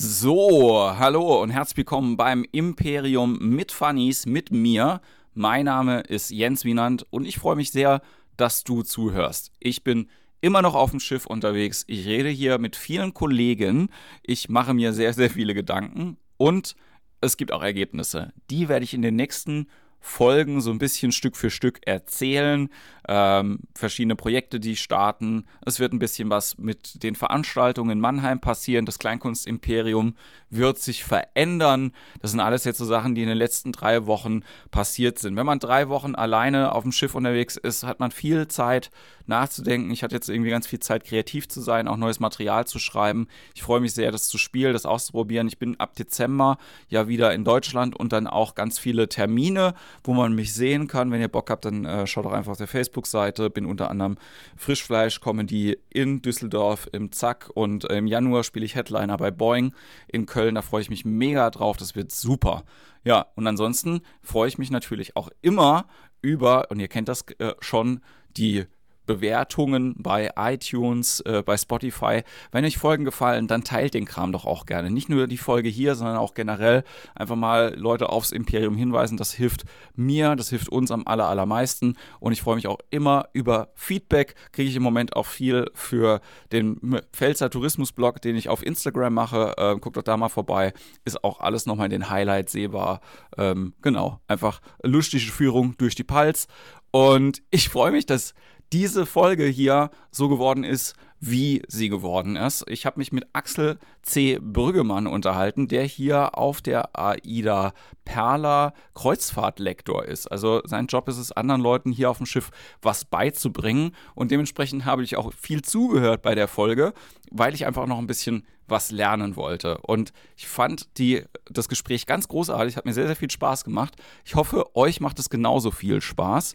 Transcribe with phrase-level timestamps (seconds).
[0.00, 5.00] So, hallo und herzlich willkommen beim Imperium mit Funnies mit mir.
[5.34, 8.00] Mein Name ist Jens Wienand und ich freue mich sehr,
[8.36, 9.50] dass du zuhörst.
[9.58, 10.08] Ich bin
[10.40, 11.82] immer noch auf dem Schiff unterwegs.
[11.88, 13.88] Ich rede hier mit vielen Kollegen.
[14.22, 16.76] Ich mache mir sehr, sehr viele Gedanken und
[17.20, 18.32] es gibt auch Ergebnisse.
[18.50, 19.66] Die werde ich in den nächsten
[20.00, 22.68] Folgen so ein bisschen Stück für Stück erzählen.
[23.08, 25.44] Ähm, verschiedene Projekte, die starten.
[25.64, 28.86] Es wird ein bisschen was mit den Veranstaltungen in Mannheim passieren.
[28.86, 30.14] Das Kleinkunstimperium
[30.50, 31.92] wird sich verändern.
[32.20, 35.36] Das sind alles jetzt so Sachen, die in den letzten drei Wochen passiert sind.
[35.36, 38.90] Wenn man drei Wochen alleine auf dem Schiff unterwegs ist, hat man viel Zeit
[39.28, 39.90] nachzudenken.
[39.90, 43.28] Ich hatte jetzt irgendwie ganz viel Zeit, kreativ zu sein, auch neues Material zu schreiben.
[43.54, 45.48] Ich freue mich sehr, das zu spielen, das auszuprobieren.
[45.48, 50.14] Ich bin ab Dezember ja wieder in Deutschland und dann auch ganz viele Termine wo
[50.14, 51.10] man mich sehen kann.
[51.10, 53.50] Wenn ihr Bock habt, dann äh, schaut doch einfach auf der Facebook-Seite.
[53.50, 54.16] Bin unter anderem
[54.56, 59.74] Frischfleisch-Comedy in Düsseldorf im Zack und im Januar spiele ich Headliner bei Boeing
[60.08, 60.54] in Köln.
[60.54, 61.76] Da freue ich mich mega drauf.
[61.76, 62.64] Das wird super.
[63.04, 65.86] Ja, und ansonsten freue ich mich natürlich auch immer
[66.20, 68.00] über, und ihr kennt das äh, schon,
[68.36, 68.64] die
[69.08, 72.22] Bewertungen bei iTunes, äh, bei Spotify.
[72.52, 74.90] Wenn euch Folgen gefallen, dann teilt den Kram doch auch gerne.
[74.90, 76.84] Nicht nur die Folge hier, sondern auch generell
[77.16, 79.16] einfach mal Leute aufs Imperium hinweisen.
[79.16, 79.64] Das hilft
[79.96, 81.96] mir, das hilft uns am aller, allermeisten.
[82.20, 84.34] Und ich freue mich auch immer über Feedback.
[84.52, 86.20] Kriege ich im Moment auch viel für
[86.52, 89.54] den Pfälzer Tourismusblog, den ich auf Instagram mache.
[89.56, 90.74] Äh, guckt doch da mal vorbei.
[91.06, 93.00] Ist auch alles nochmal in den Highlights sehbar.
[93.38, 96.46] Ähm, genau, einfach lustige Führung durch die Pals.
[96.90, 98.34] Und ich freue mich, dass
[98.72, 102.64] diese Folge hier so geworden ist, wie sie geworden ist.
[102.68, 104.38] Ich habe mich mit Axel C.
[104.40, 107.72] Brüggemann unterhalten, der hier auf der AIDA
[108.04, 110.28] Perla Kreuzfahrtlektor ist.
[110.28, 112.50] Also sein Job ist es, anderen Leuten hier auf dem Schiff
[112.82, 113.96] was beizubringen.
[114.14, 116.92] Und dementsprechend habe ich auch viel zugehört bei der Folge,
[117.32, 119.78] weil ich einfach noch ein bisschen was lernen wollte.
[119.78, 123.96] Und ich fand die, das Gespräch ganz großartig, hat mir sehr, sehr viel Spaß gemacht.
[124.24, 126.54] Ich hoffe, euch macht es genauso viel Spaß.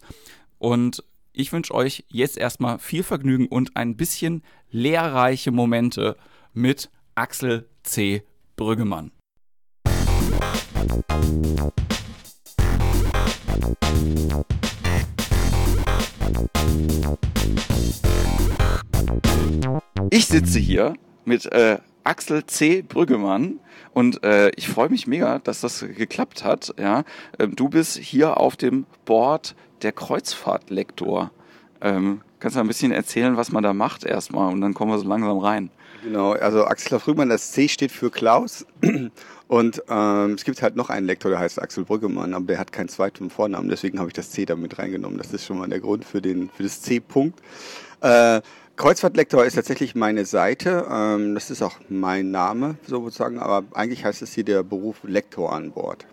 [0.58, 1.04] Und
[1.36, 6.16] ich wünsche euch jetzt erstmal viel Vergnügen und ein bisschen lehrreiche Momente
[6.52, 8.22] mit Axel C.
[8.56, 9.10] Brüggemann.
[20.10, 20.94] Ich sitze hier
[21.24, 22.82] mit äh, Axel C.
[22.82, 23.58] Brüggemann
[23.92, 26.74] und äh, ich freue mich mega, dass das geklappt hat.
[26.78, 27.02] Ja,
[27.40, 31.30] ähm, du bist hier auf dem Board der Kreuzfahrtlektor.
[31.80, 34.98] Ähm, kannst du ein bisschen erzählen, was man da macht erstmal und dann kommen wir
[34.98, 35.70] so langsam rein.
[36.02, 38.66] Genau, also Axel Frühmann, das C steht für Klaus
[39.48, 42.72] und ähm, es gibt halt noch einen Lektor, der heißt Axel Brüggemann, aber der hat
[42.72, 45.16] keinen zweiten Vornamen, deswegen habe ich das C da mit reingenommen.
[45.16, 47.40] Das ist schon mal der Grund für, den, für das C-Punkt.
[48.02, 48.42] Äh,
[48.76, 50.86] Kreuzfahrtlektor ist tatsächlich meine Seite.
[50.90, 55.52] Ähm, das ist auch mein Name sozusagen, aber eigentlich heißt es hier der Beruf Lektor
[55.52, 56.06] an Bord.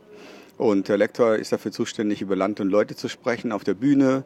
[0.57, 4.23] Und der Lektor ist dafür zuständig, über Land und Leute zu sprechen auf der Bühne,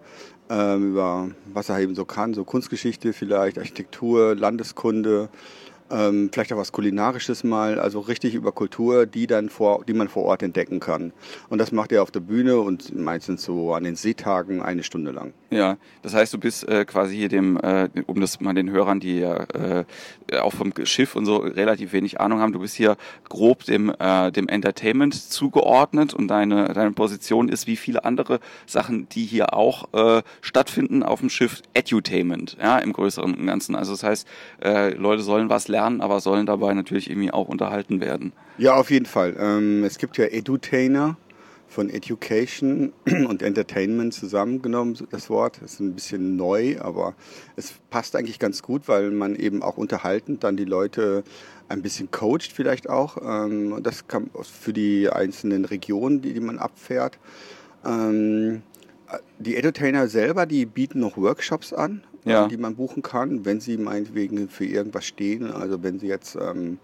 [0.50, 5.30] ähm, über was er eben so kann, so Kunstgeschichte vielleicht, Architektur, Landeskunde,
[5.92, 10.08] ähm, vielleicht auch was Kulinarisches mal, also richtig über Kultur, die dann vor, die man
[10.08, 11.14] vor Ort entdecken kann.
[11.50, 15.12] Und das macht er auf der Bühne und meistens so an den Seetagen eine Stunde
[15.12, 15.34] lang.
[15.52, 19.00] Ja, das heißt, du bist äh, quasi hier dem, äh, um das mal den Hörern,
[19.00, 19.86] die ja äh,
[20.40, 22.98] auch vom Schiff und so relativ wenig Ahnung haben, du bist hier
[23.30, 29.08] grob dem, äh, dem Entertainment zugeordnet und deine, deine Position ist wie viele andere Sachen,
[29.10, 33.76] die hier auch äh, stattfinden auf dem Schiff, Edutainment, ja, im größeren und Ganzen.
[33.76, 34.28] Also das heißt,
[34.64, 38.34] äh, Leute sollen was lernen aber sollen dabei natürlich irgendwie auch unterhalten werden.
[38.58, 39.36] Ja, auf jeden Fall.
[39.40, 41.18] Ähm, es gibt ja Edutainer
[41.68, 45.60] von Education und Entertainment zusammengenommen, das Wort.
[45.62, 47.16] Das ist ein bisschen neu, aber
[47.56, 51.24] es passt eigentlich ganz gut, weil man eben auch unterhaltend dann die Leute
[51.68, 53.18] ein bisschen coacht vielleicht auch.
[53.24, 57.18] Ähm, das kann für die einzelnen Regionen, die, man abfährt.
[57.86, 58.62] Ähm,
[59.40, 62.48] die Edutainer selber, die bieten noch Workshops an ja.
[62.48, 65.52] die man buchen kann, wenn sie meinetwegen für irgendwas stehen.
[65.52, 66.80] Also wenn sie jetzt, ähm,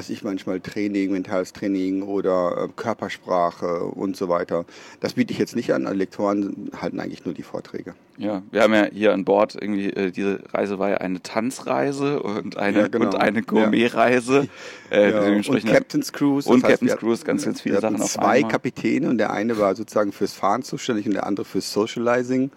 [0.00, 4.64] was ich manchmal Training, mentales Training oder äh, Körpersprache und so weiter.
[5.00, 5.82] Das biete ich jetzt nicht an.
[5.82, 7.92] Lektoren halten eigentlich nur die Vorträge.
[8.16, 12.22] Ja, wir haben ja hier an Bord irgendwie, äh, diese Reise war ja eine Tanzreise
[12.22, 13.08] und eine, ja, genau.
[13.08, 14.48] und eine Gourmetreise.
[14.90, 14.96] Ja.
[14.96, 15.52] Äh, ja.
[15.52, 16.48] Und Captain's Cruise.
[16.48, 18.50] Und Captain's Cruise, ganz, ganz viele Sachen auf zwei einmal.
[18.50, 22.50] Kapitäne und der eine war sozusagen fürs Fahren zuständig und der andere fürs Socializing.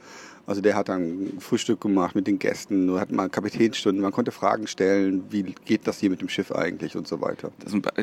[0.45, 4.31] Also der hat dann Frühstück gemacht mit den Gästen, nur hat mal Kapitänsstunden, man konnte
[4.31, 7.51] Fragen stellen, wie geht das hier mit dem Schiff eigentlich und so weiter.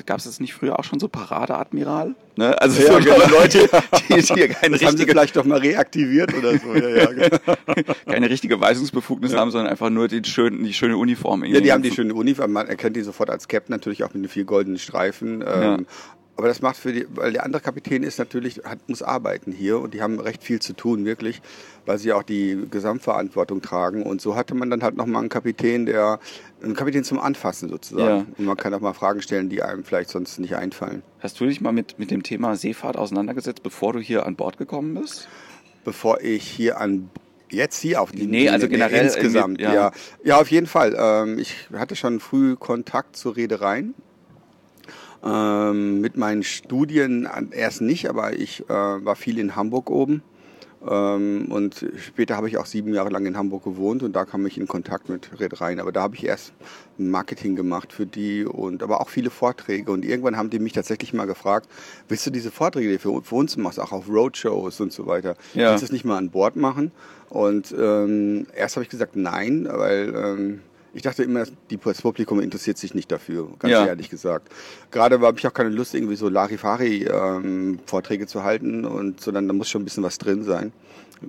[0.06, 2.14] Gab es das nicht früher auch schon so Paradeadmiral?
[2.36, 2.60] Ne?
[2.62, 3.28] Also ja, so genau.
[3.30, 3.68] Leute,
[4.08, 4.86] die, die hier keine das richtige...
[4.86, 6.74] haben sie vielleicht doch mal reaktiviert oder so.
[6.74, 7.56] Ja, ja, genau.
[8.06, 11.44] keine richtige Weisungsbefugnis haben, sondern einfach nur die, schön, die schöne Uniform.
[11.44, 14.24] Ja, die haben die schöne Uniform, man erkennt die sofort als Captain, natürlich auch mit
[14.24, 15.44] den vier goldenen Streifen.
[15.46, 15.86] Ähm,
[16.40, 19.78] aber das macht für die, weil der andere Kapitän ist natürlich, hat, muss arbeiten hier
[19.78, 21.42] und die haben recht viel zu tun, wirklich,
[21.84, 24.04] weil sie auch die Gesamtverantwortung tragen.
[24.04, 26.18] Und so hatte man dann halt nochmal einen Kapitän, der,
[26.62, 28.20] einen Kapitän zum Anfassen sozusagen.
[28.20, 28.26] Ja.
[28.38, 31.02] Und man kann auch mal Fragen stellen, die einem vielleicht sonst nicht einfallen.
[31.18, 34.56] Hast du dich mal mit, mit dem Thema Seefahrt auseinandergesetzt, bevor du hier an Bord
[34.56, 35.28] gekommen bist?
[35.84, 37.10] Bevor ich hier an
[37.50, 39.74] Jetzt hier auf die Nee, also generell insgesamt, ja.
[39.74, 39.92] ja.
[40.22, 40.40] ja.
[40.40, 40.96] auf jeden Fall.
[40.96, 43.94] Ähm, ich hatte schon früh Kontakt zu Reedereien
[45.24, 50.22] ähm, mit meinen Studien erst nicht, aber ich äh, war viel in Hamburg oben.
[50.88, 54.46] Ähm, und später habe ich auch sieben Jahre lang in Hamburg gewohnt und da kam
[54.46, 55.78] ich in Kontakt mit Reedereien.
[55.78, 56.54] Aber da habe ich erst
[56.96, 59.92] Marketing gemacht für die und aber auch viele Vorträge.
[59.92, 61.68] Und irgendwann haben die mich tatsächlich mal gefragt,
[62.08, 65.06] willst du diese Vorträge, die du für, für uns machst, auch auf Roadshows und so
[65.06, 65.70] weiter, ja.
[65.70, 66.92] willst du das nicht mal an Bord machen?
[67.28, 70.60] Und ähm, erst habe ich gesagt, nein, weil ähm,
[70.92, 73.86] ich dachte immer, die, das Publikum interessiert sich nicht dafür, ganz ja.
[73.86, 74.48] ehrlich gesagt.
[74.90, 79.54] Gerade habe ich auch keine Lust, irgendwie so Larifari-Vorträge ähm, zu halten, und, sondern da
[79.54, 80.72] muss schon ein bisschen was drin sein.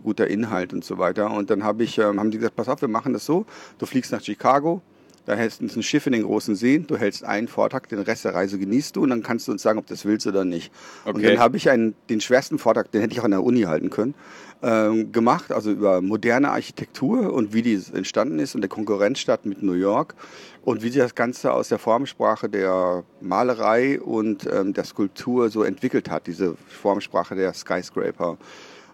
[0.03, 1.29] Guter Inhalt und so weiter.
[1.31, 3.45] Und dann hab ich, ähm, haben die gesagt, pass auf, wir machen das so.
[3.77, 4.81] Du fliegst nach Chicago,
[5.25, 8.25] da hältst du ein Schiff in den großen Seen, du hältst einen Vortrag, den Rest
[8.25, 10.45] der Reise genießt du und dann kannst du uns sagen, ob du das willst oder
[10.45, 10.71] nicht.
[11.05, 11.15] Okay.
[11.15, 13.61] Und dann habe ich einen, den schwersten Vortrag, den hätte ich auch an der Uni
[13.61, 14.15] halten können,
[14.63, 19.61] ähm, gemacht, also über moderne Architektur und wie die entstanden ist und der Konkurrenzstadt mit
[19.63, 20.15] New York
[20.63, 25.63] und wie sich das Ganze aus der Formsprache der Malerei und ähm, der Skulptur so
[25.63, 28.37] entwickelt hat, diese Formsprache der Skyscraper.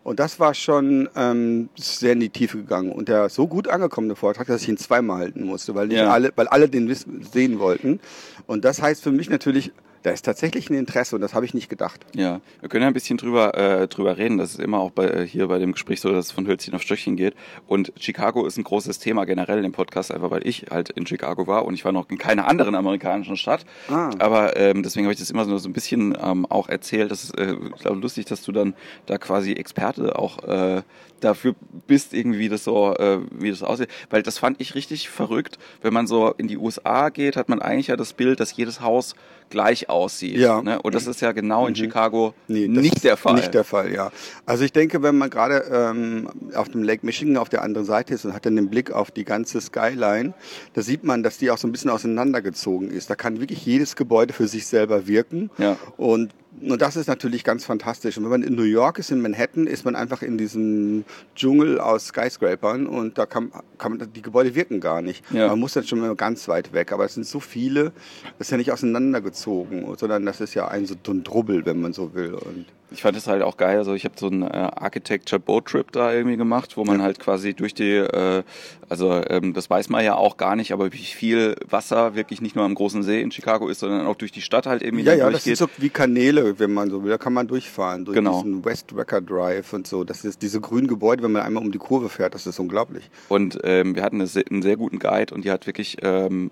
[0.07, 2.93] Und das war schon ähm, sehr in die Tiefe gegangen.
[2.93, 6.09] Und der so gut angekommene Vortrag, dass ich ihn zweimal halten musste, weil, ja.
[6.09, 7.99] alle, weil alle den sehen wollten.
[8.45, 9.73] Und das heißt für mich natürlich,
[10.07, 12.05] da ist tatsächlich ein Interesse und das habe ich nicht gedacht.
[12.15, 14.37] Ja, wir können ja ein bisschen drüber, äh, drüber reden.
[14.37, 16.81] Das ist immer auch bei, hier bei dem Gespräch so, dass es von Hölzchen auf
[16.81, 17.35] Stöckchen geht.
[17.67, 21.45] Und Chicago ist ein großes Thema generell im Podcast, einfach weil ich halt in Chicago
[21.45, 23.65] war und ich war noch in keiner anderen amerikanischen Stadt.
[23.89, 24.09] Ah.
[24.19, 27.11] Aber ähm, deswegen habe ich das immer so, so ein bisschen ähm, auch erzählt.
[27.11, 28.75] Das ist äh, glaube lustig, dass du dann
[29.07, 30.83] da quasi Experte auch äh,
[31.19, 31.55] dafür
[31.87, 33.89] bist, irgendwie wie das so, äh, wie das aussieht.
[34.09, 35.57] Weil das fand ich richtig verrückt.
[35.81, 38.79] Wenn man so in die USA geht, hat man eigentlich ja das Bild, dass jedes
[38.79, 39.15] Haus
[39.49, 40.37] gleich aussieht.
[40.37, 40.61] Ja.
[40.61, 40.81] Ne?
[40.81, 41.77] Und das ist ja genau in mhm.
[41.77, 43.35] Chicago nee, nicht der Fall.
[43.35, 44.11] Nicht der Fall, ja.
[44.45, 48.13] Also ich denke, wenn man gerade ähm, auf dem Lake Michigan auf der anderen Seite
[48.13, 50.33] ist und hat dann den Blick auf die ganze Skyline,
[50.73, 53.09] da sieht man, dass die auch so ein bisschen auseinandergezogen ist.
[53.09, 55.49] Da kann wirklich jedes Gebäude für sich selber wirken.
[55.57, 55.77] Ja.
[55.97, 58.17] Und und das ist natürlich ganz fantastisch.
[58.17, 61.05] Und wenn man in New York ist, in Manhattan, ist man einfach in diesem
[61.35, 65.23] Dschungel aus Skyscrapern und da kann, kann man, die Gebäude wirken gar nicht.
[65.31, 65.47] Ja.
[65.47, 66.91] Man muss dann schon mal ganz weit weg.
[66.91, 67.91] Aber es sind so viele,
[68.37, 71.93] das ist ja nicht auseinandergezogen, sondern das ist ja ein so ein Drubbel, wenn man
[71.93, 72.33] so will.
[72.33, 73.77] Und ich fand es halt auch geil.
[73.77, 77.19] Also ich habe so einen äh, Architecture Boat Trip da irgendwie gemacht, wo man halt
[77.19, 78.43] quasi durch die, äh,
[78.87, 82.55] also ähm, das weiß man ja auch gar nicht, aber wie viel Wasser wirklich nicht
[82.55, 85.13] nur am großen See in Chicago ist, sondern auch durch die Stadt halt irgendwie Ja,
[85.13, 85.53] ja, durchgeht.
[85.53, 87.09] das sind so wie Kanäle, wenn man so will.
[87.09, 88.41] Da kann man durchfahren durch genau.
[88.41, 90.03] diesen West Wrecker Drive und so.
[90.05, 93.09] Das ist diese grünen Gebäude, wenn man einmal um die Kurve fährt, das ist unglaublich.
[93.27, 96.51] Und ähm, wir hatten eine, einen sehr guten Guide und die hat wirklich, ähm,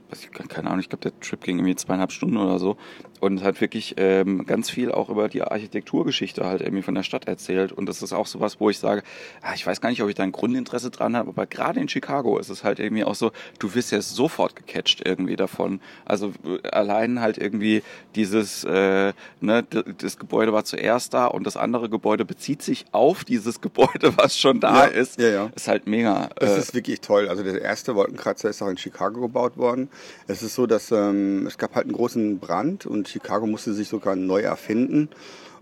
[0.49, 2.75] keine Ahnung, ich glaube der Trip ging irgendwie zweieinhalb Stunden oder so
[3.21, 7.27] und hat wirklich ähm, ganz viel auch über die Architekturgeschichte halt irgendwie von der Stadt
[7.27, 7.71] erzählt.
[7.71, 9.03] Und das ist auch sowas, wo ich sage,
[9.41, 11.89] ah, ich weiß gar nicht, ob ich da ein Grundinteresse dran habe, aber gerade in
[11.89, 15.79] Chicago ist es halt irgendwie auch so, du wirst ja sofort gecatcht irgendwie davon.
[16.05, 17.83] Also äh, allein halt irgendwie
[18.15, 19.63] dieses, äh, ne,
[19.97, 24.37] das Gebäude war zuerst da und das andere Gebäude bezieht sich auf dieses Gebäude, was
[24.37, 25.19] schon da ja, ist.
[25.19, 25.49] Ja, ja.
[25.55, 26.29] Ist halt mega.
[26.35, 27.29] Das äh, ist wirklich toll.
[27.29, 29.89] Also der erste Wolkenkratzer ist auch in Chicago gebaut worden.
[30.27, 33.87] Es ist so, dass ähm, es gab halt einen großen Brand und Chicago musste sich
[33.87, 35.09] sogar neu erfinden.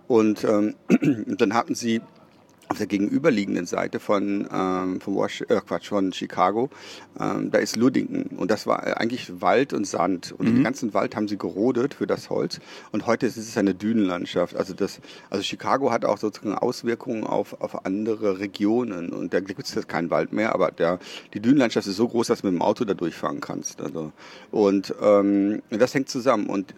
[0.08, 0.76] Und ähm,
[1.28, 2.02] dann hatten sie
[2.70, 6.70] auf der gegenüberliegenden Seite von, ähm, von, äh, Quatsch, von Chicago,
[7.20, 8.38] ähm, da ist Ludington.
[8.38, 10.34] Und das war eigentlich Wald und Sand.
[10.38, 10.56] Und mhm.
[10.56, 12.60] den ganzen Wald haben sie gerodet für das Holz.
[12.92, 14.56] Und heute ist es eine Dünenlandschaft.
[14.56, 19.10] Also, das, also Chicago hat auch sozusagen Auswirkungen auf, auf andere Regionen.
[19.10, 21.00] Und da gibt es jetzt keinen Wald mehr, aber der,
[21.34, 23.82] die Dünenlandschaft ist so groß, dass du mit dem Auto da durchfahren kannst.
[23.82, 24.12] Also,
[24.52, 26.48] und ähm, das hängt zusammen.
[26.48, 26.74] Und,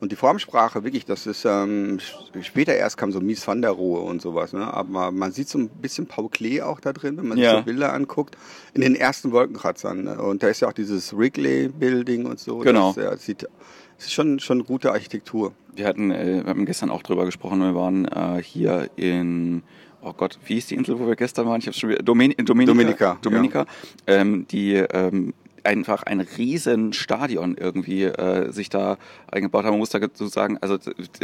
[0.00, 1.98] und die Formsprache, wirklich, das ist ähm,
[2.40, 4.52] später erst kam so Mies van der Rohe und sowas.
[4.52, 4.72] Ne?
[4.72, 7.50] Aber man sieht so ein bisschen Paul Klee auch da drin, wenn man ja.
[7.50, 8.36] sich so Bilder anguckt,
[8.74, 10.04] in den ersten Wolkenkratzern.
[10.04, 10.20] Ne?
[10.20, 12.58] Und da ist ja auch dieses Wrigley Building und so.
[12.58, 12.92] Genau.
[12.92, 15.52] Das, ja, das sieht, das ist schon, schon gute Architektur.
[15.74, 19.62] Wir hatten, äh, wir haben gestern auch drüber gesprochen, wir waren äh, hier in
[20.02, 21.60] oh Gott, wie ist die Insel, wo wir gestern waren?
[21.60, 22.68] Ich habe schon wieder, Domin Dominica.
[22.72, 23.66] Dominica, Dominica,
[24.06, 25.34] ähm, die ähm,
[25.64, 28.98] einfach ein riesen Stadion irgendwie äh, sich da
[29.30, 29.72] eingebaut haben.
[29.72, 30.78] Man muss dazu sagen, also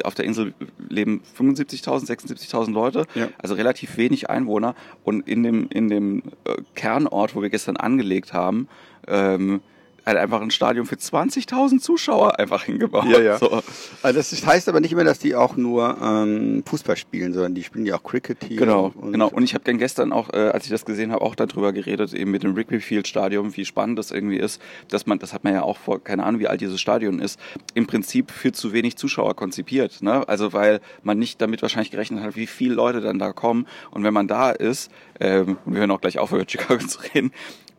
[0.05, 0.55] auf der Insel
[0.89, 3.29] leben 75.000, 76.000 Leute, Ja.
[3.39, 4.75] also relativ wenig Einwohner.
[5.05, 8.69] Und in dem, in dem äh, Kernort, wo wir gestern angelegt haben,
[9.07, 9.61] ähm,
[10.07, 13.07] halt einfach ein Stadion für 20.000 Zuschauer einfach hingebaut.
[13.07, 13.39] Ja, ja.
[13.39, 13.63] So.
[14.03, 17.63] Also das heißt aber nicht immer, dass die auch nur ähm, Fußball spielen, sondern die
[17.63, 18.59] spielen ja auch Cricket hier.
[18.59, 19.29] Genau, und, genau.
[19.29, 22.13] Und ich habe dann gestern auch, äh, als ich das gesehen habe, auch darüber geredet,
[22.13, 25.45] eben mit dem Rigby Field Stadion, wie spannend das irgendwie ist, dass man, das hat
[25.45, 27.39] man ja auch vor, keine Ahnung, wie alt dieses Stadion ist,
[27.75, 30.03] im Prinzip für zu wenig Zuschauer konzipiert.
[30.03, 30.27] Ne?
[30.29, 33.67] Also weil man nicht damit wahrscheinlich gerechnet hat, wie viele Leute dann da kommen.
[33.91, 36.99] Und wenn man da ist, ähm, und wir hören auch gleich auf, über Chicago zu
[37.15, 37.33] reden,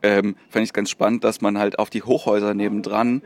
[0.05, 3.21] ähm, fand ich es ganz spannend, dass man halt auf die Hochhäuser nebendran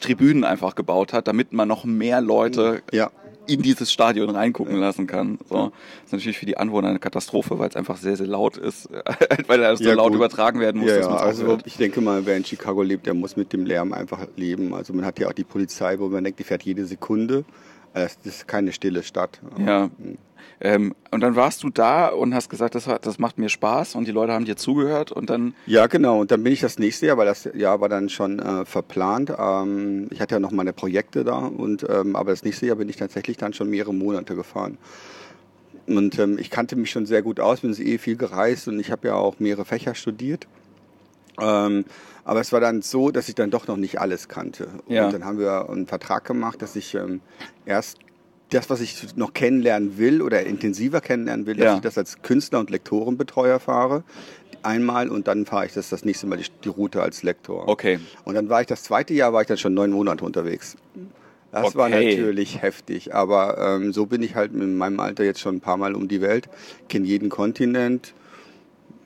[0.00, 3.10] Tribünen einfach gebaut hat, damit man noch mehr Leute Ja.
[3.46, 5.38] in dieses Stadion reingucken lassen kann.
[5.48, 5.56] So.
[5.56, 8.88] Das ist natürlich für die Anwohner eine Katastrophe, weil es einfach sehr, sehr laut ist,
[9.46, 10.16] weil das so Ja, laut gut.
[10.16, 13.36] übertragen werden muss, Ja, ja, also ich denke mal, wer in Chicago lebt, der muss
[13.36, 14.74] mit dem Lärm einfach leben.
[14.74, 17.44] Also man hat ja auch die Polizei, wo man denkt, die fährt jede Sekunde.
[17.94, 19.40] Das ist keine stille Stadt.
[19.58, 19.90] Ja.
[20.60, 24.08] Ähm, und dann warst du da und hast gesagt, das, das macht mir Spaß und
[24.08, 26.20] die Leute haben dir zugehört und dann, Ja, genau.
[26.20, 29.32] Und dann bin ich das nächste Jahr, weil das Jahr war dann schon äh, verplant.
[29.38, 32.88] Ähm, ich hatte ja noch meine Projekte da und ähm, aber das nächste Jahr bin
[32.88, 34.78] ich tatsächlich dann schon mehrere Monate gefahren.
[35.86, 38.90] Und ähm, ich kannte mich schon sehr gut aus, bin eh viel gereist und ich
[38.90, 40.46] habe ja auch mehrere Fächer studiert.
[41.40, 41.84] Ähm,
[42.24, 44.68] aber es war dann so, dass ich dann doch noch nicht alles kannte.
[44.86, 45.06] Ja.
[45.06, 47.20] Und dann haben wir einen Vertrag gemacht, dass ich ähm,
[47.64, 47.98] erst
[48.50, 51.74] das, was ich noch kennenlernen will oder intensiver kennenlernen will, dass Ja.
[51.76, 54.04] ich das als Künstler und Lektorenbetreuer fahre.
[54.62, 57.68] Einmal und dann fahre ich das das nächste Mal die, die Route als Lektor.
[57.68, 58.00] okay.
[58.24, 60.76] Und dann war ich das zweite Jahr, war ich dann schon neun Monate unterwegs.
[61.52, 62.04] Das war Okay.
[62.16, 65.76] natürlich heftig, aber ähm, so bin ich halt in meinem Alter jetzt schon ein paar
[65.76, 66.48] Mal um die Welt,
[66.88, 68.12] kenne jeden Kontinent,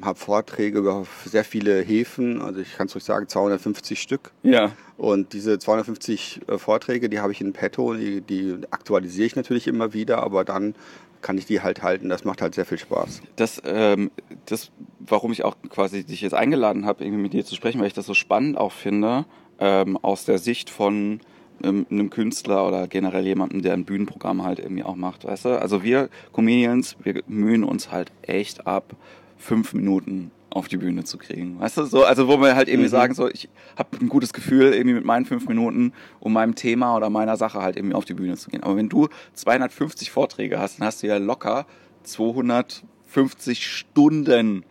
[0.02, 4.32] habe Vorträge über sehr viele Häfen, also ich kann es euch sagen, 250 Stück.
[4.42, 4.72] Ja.
[4.96, 9.66] Und diese 250 äh, Vorträge, die habe ich in petto, die, die aktualisiere ich natürlich
[9.66, 10.74] immer wieder, aber dann
[11.22, 12.08] kann ich die halt halten.
[12.08, 13.22] Das macht halt sehr viel Spaß.
[13.36, 14.10] Das, ähm,
[14.46, 17.86] das, warum ich auch quasi dich jetzt eingeladen habe, irgendwie mit dir zu sprechen, weil
[17.86, 19.24] ich das so spannend auch finde,
[19.58, 21.20] ähm, aus der Sicht von
[21.62, 25.60] ähm, einem Künstler oder generell jemandem, der ein Bühnenprogramm halt irgendwie auch macht, weißt du?
[25.60, 28.96] Also wir Comedians, wir mühen uns halt echt ab,
[29.42, 31.84] fünf Minuten auf die Bühne zu kriegen, weißt du?
[31.84, 32.90] So, also wo wir halt irgendwie Mhm.
[32.92, 36.94] sagen, so ich habe ein gutes Gefühl irgendwie mit meinen fünf Minuten, um meinem Thema
[36.96, 38.62] oder meiner Sache halt irgendwie auf die Bühne zu gehen.
[38.62, 41.66] Aber wenn du 250 Vorträge hast, dann hast du ja locker
[42.04, 44.64] 250 Stunden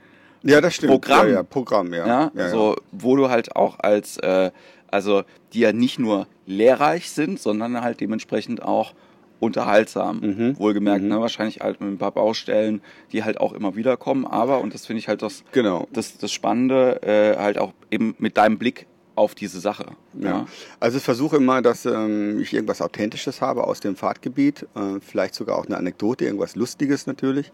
[0.44, 0.92] Ja, das stimmt.
[0.92, 1.28] Programm.
[1.28, 2.08] Ja, ja, Programm, ja.
[2.08, 4.51] ja, ja, so wo du halt auch als äh,
[4.88, 5.24] also
[5.54, 8.94] die ja nicht nur lehrreich sind, sondern halt dementsprechend auch
[9.41, 10.19] unterhaltsam.
[10.21, 10.60] Mhm.
[10.60, 11.10] Wohlgemerkt, Mhm.
[11.10, 11.19] ne?
[11.19, 12.81] wahrscheinlich halt mit ein paar Baustellen,
[13.12, 15.88] die halt auch immer wieder kommen, aber und das finde ich halt das Genau.
[15.91, 19.88] das das Spannende äh, halt auch eben mit deinem Blick auf diese Sache.
[20.19, 20.45] Ja.
[20.79, 25.36] Also ich versuche immer, dass ähm, ich irgendwas Authentisches habe aus dem Fahrtgebiet, äh, vielleicht
[25.36, 27.51] sogar auch eine Anekdote, irgendwas Lustiges natürlich.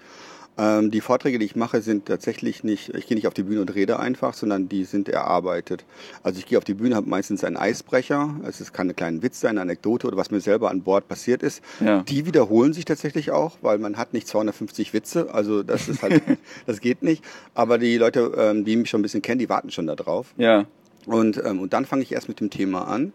[0.57, 3.61] Ähm, die Vorträge, die ich mache, sind tatsächlich nicht, ich gehe nicht auf die Bühne
[3.61, 5.85] und rede einfach, sondern die sind erarbeitet.
[6.23, 9.39] Also ich gehe auf die Bühne, habe meistens einen Eisbrecher, es kann ein kleiner Witz
[9.39, 11.61] sein, eine Anekdote oder was mir selber an Bord passiert ist.
[11.79, 12.01] Ja.
[12.03, 16.23] Die wiederholen sich tatsächlich auch, weil man hat nicht 250 Witze, also das ist halt,
[16.65, 17.23] das geht nicht.
[17.53, 20.33] Aber die Leute, ähm, die mich schon ein bisschen kennen, die warten schon da drauf.
[20.37, 20.65] Ja.
[21.05, 23.13] Und, ähm, und dann fange ich erst mit dem Thema an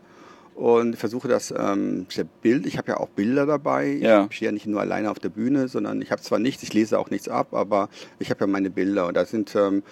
[0.54, 2.06] und versuche das ähm,
[2.42, 2.66] Bild.
[2.66, 3.86] Ich habe ja auch Bilder dabei.
[3.86, 4.26] Ja.
[4.30, 6.72] Ich stehe ja nicht nur alleine auf der Bühne, sondern ich habe zwar nichts, ich
[6.72, 9.82] lese auch nichts ab, aber ich habe ja meine Bilder und da sind ähm,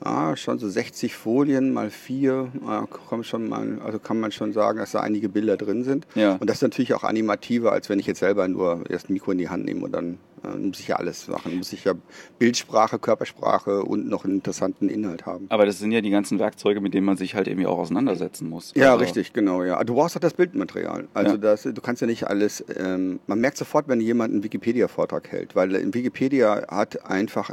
[0.00, 2.52] ah, schon so 60 Folien mal vier.
[2.66, 6.06] Ah, kommt schon mal, also kann man schon sagen, dass da einige Bilder drin sind.
[6.14, 6.36] Ja.
[6.36, 9.32] Und das ist natürlich auch animativer, als wenn ich jetzt selber nur erst ein Mikro
[9.32, 10.18] in die Hand nehme und dann
[10.58, 11.56] muss ich ja alles machen.
[11.56, 11.94] Muss ich ja
[12.38, 15.46] Bildsprache, Körpersprache und noch einen interessanten Inhalt haben.
[15.48, 18.48] Aber das sind ja die ganzen Werkzeuge, mit denen man sich halt irgendwie auch auseinandersetzen
[18.48, 18.72] muss.
[18.76, 19.82] Ja, Also- richtig, genau, ja.
[19.84, 21.08] Du brauchst auch das Bildmaterial.
[21.14, 21.36] Also Ja.
[21.38, 25.54] das, du kannst ja nicht alles, ähm, man merkt sofort, wenn jemand einen Wikipedia-Vortrag hält,
[25.54, 27.50] weil in Wikipedia hat einfach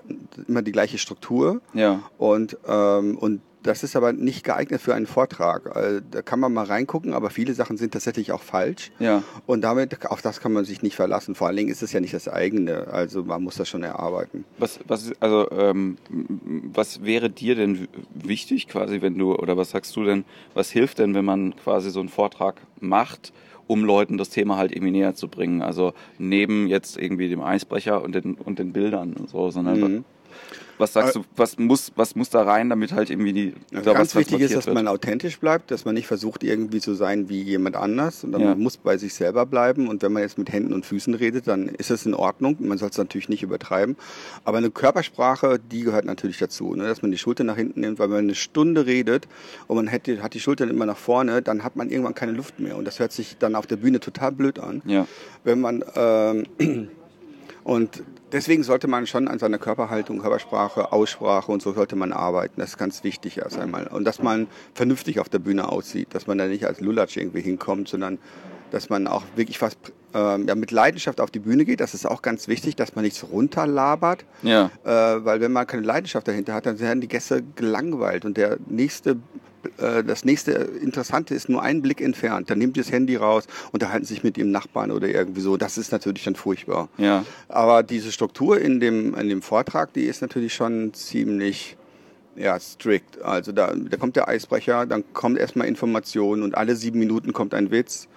[0.48, 2.02] immer die gleiche Struktur Ja.
[2.18, 5.76] und, ähm, und das ist aber nicht geeignet für einen Vortrag.
[5.76, 8.92] Also, da kann man mal reingucken, aber viele Sachen sind tatsächlich auch falsch.
[9.00, 9.24] Ja.
[9.46, 11.36] Und damit, auf das kann man sich nicht verlassen.
[11.36, 12.88] Vor allen Dingen ist es ja nicht das eigene.
[12.88, 14.46] Also man muss das schon erarbeiten.
[14.58, 15.98] Was, was, also, ähm,
[16.74, 20.24] was wäre dir denn wichtig quasi, wenn du, oder was sagst du denn,
[20.54, 23.34] was hilft denn, wenn man quasi so einen Vortrag macht,
[23.68, 25.62] um Leuten das Thema halt irgendwie näher zu bringen?
[25.62, 30.06] Also neben jetzt irgendwie dem Eisbrecher und den, und den Bildern und so, sondern Mhm.
[30.80, 33.54] Was sagst du, was muss, was muss da rein, damit halt irgendwie die.
[33.74, 34.76] Also ganz wichtig ist, dass wird?
[34.76, 38.48] man authentisch bleibt, dass man nicht versucht, irgendwie zu sein wie jemand anders, sondern ja.
[38.50, 39.90] man muss bei sich selber bleiben.
[39.90, 42.56] Und wenn man jetzt mit Händen und Füßen redet, dann ist es in Ordnung.
[42.60, 43.98] Man soll es natürlich nicht übertreiben.
[44.46, 46.88] Aber eine Körpersprache, die gehört natürlich dazu, ne?
[46.88, 49.28] dass man die Schulter nach hinten nimmt, weil wenn man eine Stunde redet
[49.68, 52.32] und man hat die, hat die Schultern immer nach vorne, dann hat man irgendwann keine
[52.32, 52.78] Luft mehr.
[52.78, 54.82] Und das hört sich dann auf der Bühne total blöd an.
[54.86, 55.08] Ja.
[55.44, 56.46] Wenn man ähm,
[57.66, 62.60] und deswegen sollte man schon an seiner Körperhaltung, Körpersprache, Aussprache und so sollte man arbeiten.
[62.60, 63.88] Das ist ganz wichtig erst einmal.
[63.88, 67.42] Und dass man vernünftig auf der Bühne aussieht, dass man da nicht als Lulatsch irgendwie
[67.42, 68.20] hinkommt, sondern
[68.72, 69.78] dass man auch wirklich fast
[70.14, 71.80] äh, ja, mit Leidenschaft auf die Bühne geht.
[71.80, 74.26] Das ist auch ganz wichtig, dass man nichts runterlabert.
[74.44, 74.70] Ja.
[74.84, 74.90] Äh,
[75.26, 79.18] weil wenn man keine Leidenschaft dahinter hat, dann werden die Gäste gelangweilt und der nächste
[79.78, 82.50] das nächste Interessante ist nur einen Blick entfernt.
[82.50, 85.58] Dann nimmt ihr das Handy raus, unterhalten sich mit ihrem Nachbarn oder irgendwie so.
[85.58, 86.90] Das ist natürlich dann furchtbar.
[86.98, 87.26] Ja.
[87.48, 91.78] Aber diese Struktur in dem, in dem Vortrag, die ist natürlich schon ziemlich
[92.40, 93.22] ja, strikt.
[93.22, 97.54] Also da, da kommt der Eisbrecher, dann kommt erstmal Information und alle sieben Minuten kommt
[97.54, 98.08] ein Witz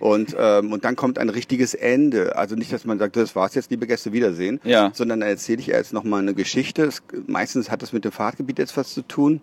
[0.00, 2.36] und, ähm, und dann kommt ein richtiges Ende.
[2.36, 4.90] Also nicht, dass man sagt, das war's jetzt, liebe Gäste, Wiedersehen, ja.
[4.94, 6.84] sondern da erzähle ich jetzt nochmal eine Geschichte.
[6.84, 9.40] Es, meistens hat das mit dem Fahrtgebiet jetzt was zu tun.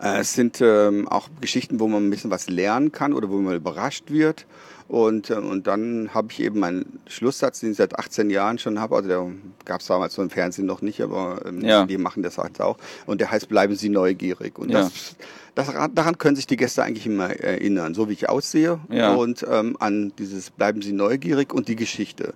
[0.00, 3.36] Äh, es sind ähm, auch Geschichten, wo man ein bisschen was lernen kann oder wo
[3.38, 4.46] man überrascht wird.
[4.88, 8.80] Und, äh, und dann habe ich eben meinen Schlusssatz, den ich seit 18 Jahren schon
[8.80, 8.96] habe.
[8.96, 9.26] Also der
[9.64, 11.84] gab es damals so im Fernsehen noch nicht, aber ähm, ja.
[11.84, 12.78] die machen das halt auch.
[13.06, 14.58] Und der heißt Bleiben Sie neugierig.
[14.58, 14.80] Und ja.
[14.80, 15.16] das,
[15.54, 19.14] das, daran können sich die Gäste eigentlich immer erinnern, so wie ich aussehe ja.
[19.14, 22.32] und ähm, an dieses Bleiben Sie neugierig und die Geschichte.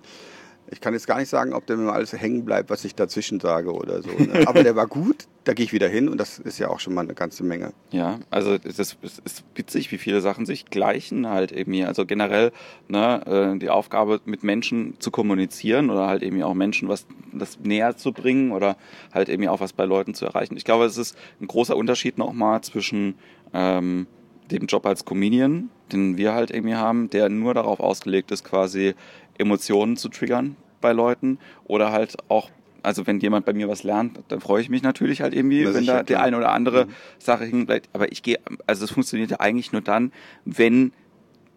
[0.73, 3.39] Ich kann jetzt gar nicht sagen, ob der mir alles hängen bleibt, was ich dazwischen
[3.39, 4.09] sage oder so.
[4.09, 4.47] Ne?
[4.47, 6.95] Aber der war gut, da gehe ich wieder hin und das ist ja auch schon
[6.95, 7.73] mal eine ganze Menge.
[7.91, 11.87] Ja, also es ist, es ist witzig, wie viele Sachen sich gleichen halt eben hier.
[11.87, 12.51] Also generell
[12.87, 17.59] ne, äh, die Aufgabe, mit Menschen zu kommunizieren oder halt eben auch Menschen was das
[17.59, 18.75] näher zu bringen oder
[19.13, 20.57] halt eben auch was bei Leuten zu erreichen.
[20.57, 23.15] Ich glaube, es ist ein großer Unterschied nochmal zwischen
[23.53, 24.07] ähm,
[24.49, 28.95] dem Job als Comedian, den wir halt irgendwie haben, der nur darauf ausgelegt ist, quasi
[29.37, 32.51] Emotionen zu triggern bei Leuten oder halt auch
[32.83, 35.73] also wenn jemand bei mir was lernt, dann freue ich mich natürlich halt irgendwie, das
[35.73, 36.89] wenn da die eine oder andere mhm.
[37.17, 37.89] Sache hinbleibt.
[37.93, 40.11] Aber ich gehe, also es funktioniert ja eigentlich nur dann,
[40.43, 40.91] wenn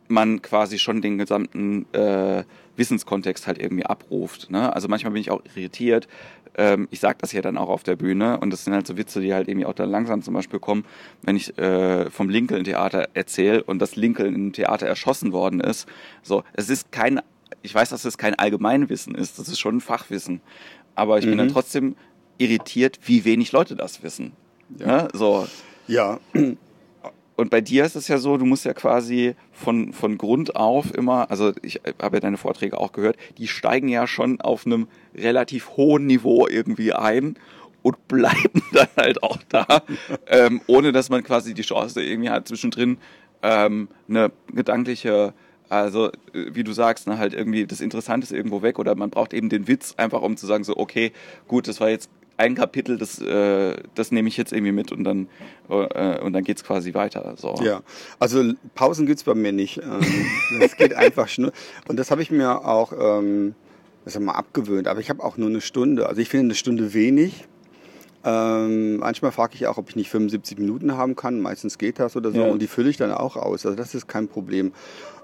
[0.08, 2.44] man quasi schon den gesamten äh,
[2.76, 4.50] Wissenskontext halt irgendwie abruft.
[4.50, 4.72] Ne?
[4.72, 6.06] Also manchmal bin ich auch irritiert.
[6.56, 8.96] Ähm, ich sage das ja dann auch auf der Bühne und das sind halt so
[8.96, 10.84] Witze, die halt irgendwie auch dann langsam zum Beispiel kommen,
[11.22, 15.88] wenn ich äh, vom Lincoln-Theater erzähle und das Lincoln im Theater erschossen worden ist.
[16.22, 17.20] So, es ist kein
[17.62, 20.40] ich weiß, dass es kein Allgemeinwissen ist, das ist schon ein Fachwissen.
[20.94, 21.30] Aber ich mhm.
[21.30, 21.96] bin dann trotzdem
[22.38, 24.32] irritiert, wie wenig Leute das wissen.
[24.78, 24.86] Ja.
[24.86, 25.08] Ne?
[25.12, 25.46] So.
[25.86, 26.20] Ja.
[27.36, 30.94] Und bei dir ist es ja so, du musst ja quasi von, von Grund auf
[30.94, 34.88] immer, also ich habe ja deine Vorträge auch gehört, die steigen ja schon auf einem
[35.14, 37.38] relativ hohen Niveau irgendwie ein
[37.82, 39.82] und bleiben dann halt auch da,
[40.26, 42.96] ähm, ohne dass man quasi die Chance irgendwie hat, zwischendrin
[43.42, 45.34] ähm, eine gedankliche
[45.68, 46.10] also, äh,
[46.52, 49.48] wie du sagst, ne, halt irgendwie das Interessante ist irgendwo weg oder man braucht eben
[49.48, 51.12] den Witz einfach, um zu sagen, so, okay,
[51.48, 55.04] gut, das war jetzt ein Kapitel, das, äh, das nehme ich jetzt irgendwie mit und
[55.04, 55.28] dann,
[55.68, 57.34] äh, und dann geht's quasi weiter.
[57.36, 57.54] So.
[57.62, 57.80] Ja,
[58.18, 59.78] also Pausen gibt's bei mir nicht.
[59.78, 60.26] Ähm,
[60.60, 61.52] es geht einfach schnell.
[61.88, 63.54] Und das habe ich mir auch ähm,
[64.04, 64.86] das mal abgewöhnt.
[64.86, 66.08] Aber ich habe auch nur eine Stunde.
[66.08, 67.44] Also ich finde eine Stunde wenig.
[68.24, 71.40] Ähm, manchmal frage ich auch, ob ich nicht 75 Minuten haben kann.
[71.40, 72.40] Meistens geht das oder so.
[72.40, 72.46] Ja.
[72.48, 73.64] Und die fülle ich dann auch aus.
[73.64, 74.72] Also das ist kein Problem.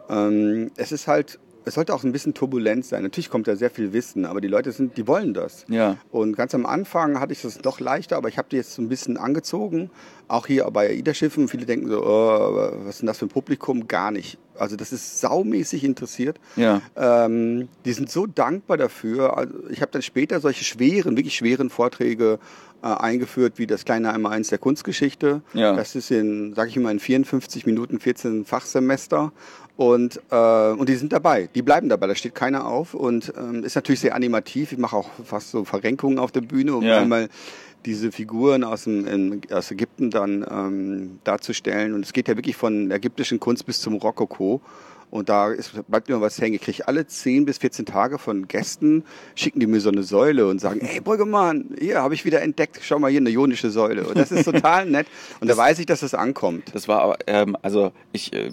[0.08, 3.02] Ähm, es ist halt es sollte auch ein bisschen turbulent sein.
[3.02, 5.64] Natürlich kommt da sehr viel Wissen, aber die Leute sind, die wollen das.
[5.68, 5.96] Ja.
[6.10, 8.82] Und ganz am Anfang hatte ich das doch leichter, aber ich habe die jetzt so
[8.82, 9.90] ein bisschen angezogen.
[10.28, 11.48] Auch hier bei AIDA-Schiffen.
[11.48, 13.86] Viele denken so, oh, was ist denn das für ein Publikum?
[13.86, 14.38] Gar nicht.
[14.56, 16.38] Also das ist saumäßig interessiert.
[16.56, 16.82] Ja.
[16.96, 19.36] Ähm, die sind so dankbar dafür.
[19.36, 22.38] Also ich habe dann später solche schweren, wirklich schweren Vorträge
[22.82, 25.42] äh, eingeführt, wie das kleine einmal eins der Kunstgeschichte.
[25.54, 25.74] Ja.
[25.74, 29.32] Das ist in, sage ich mal, in 54 Minuten 14 Fachsemester.
[29.76, 33.64] Und, äh, und die sind dabei, die bleiben dabei, da steht keiner auf und ähm,
[33.64, 34.72] ist natürlich sehr animativ.
[34.72, 36.98] Ich mache auch fast so Verrenkungen auf der Bühne, um ja.
[36.98, 37.28] einmal
[37.86, 41.94] diese Figuren aus, dem, in, aus Ägypten dann ähm, darzustellen.
[41.94, 44.60] Und es geht ja wirklich von ägyptischen Kunst bis zum Rokoko.
[45.12, 46.54] Und da ist, bleibt mir was hängen.
[46.54, 50.48] Ich kriege alle 10 bis 14 Tage von Gästen, schicken die mir so eine Säule
[50.48, 54.04] und sagen, hey Brüggemann, hier habe ich wieder entdeckt, schau mal hier eine ionische Säule.
[54.06, 55.06] Und das ist total nett.
[55.38, 56.74] Und das, da weiß ich, dass es das ankommt.
[56.74, 58.52] Das war aber, ähm, also ich äh,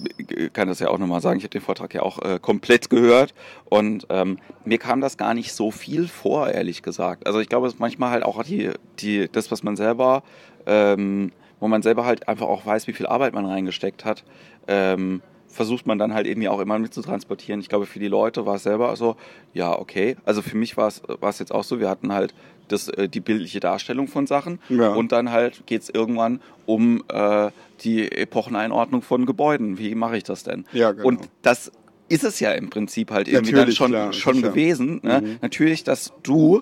[0.51, 3.33] kann das ja auch nochmal sagen, ich habe den Vortrag ja auch äh, komplett gehört
[3.69, 7.25] und ähm, mir kam das gar nicht so viel vor, ehrlich gesagt.
[7.25, 10.23] Also ich glaube, es ist manchmal halt auch die, die, das, was man selber,
[10.65, 14.25] ähm, wo man selber halt einfach auch weiß, wie viel Arbeit man reingesteckt hat,
[14.67, 17.59] ähm, versucht man dann halt irgendwie auch immer mit zu transportieren.
[17.59, 19.15] Ich glaube, für die Leute war es selber so,
[19.53, 20.15] ja, okay.
[20.23, 22.33] Also für mich war es, war es jetzt auch so, wir hatten halt
[22.67, 24.93] das, äh, die bildliche Darstellung von Sachen Ja.
[24.93, 27.49] und dann halt geht es irgendwann um äh,
[27.83, 29.77] die Epocheneinordnung von Gebäuden.
[29.79, 30.65] Wie mache ich das denn?
[30.71, 31.07] Ja, genau.
[31.07, 31.71] Und das
[32.09, 34.49] ist es ja im Prinzip halt irgendwie dann Natürlich, schon, klar, schon sicher.
[34.49, 34.99] gewesen.
[35.03, 35.21] Ne?
[35.21, 35.37] Mhm.
[35.41, 36.61] Natürlich, dass du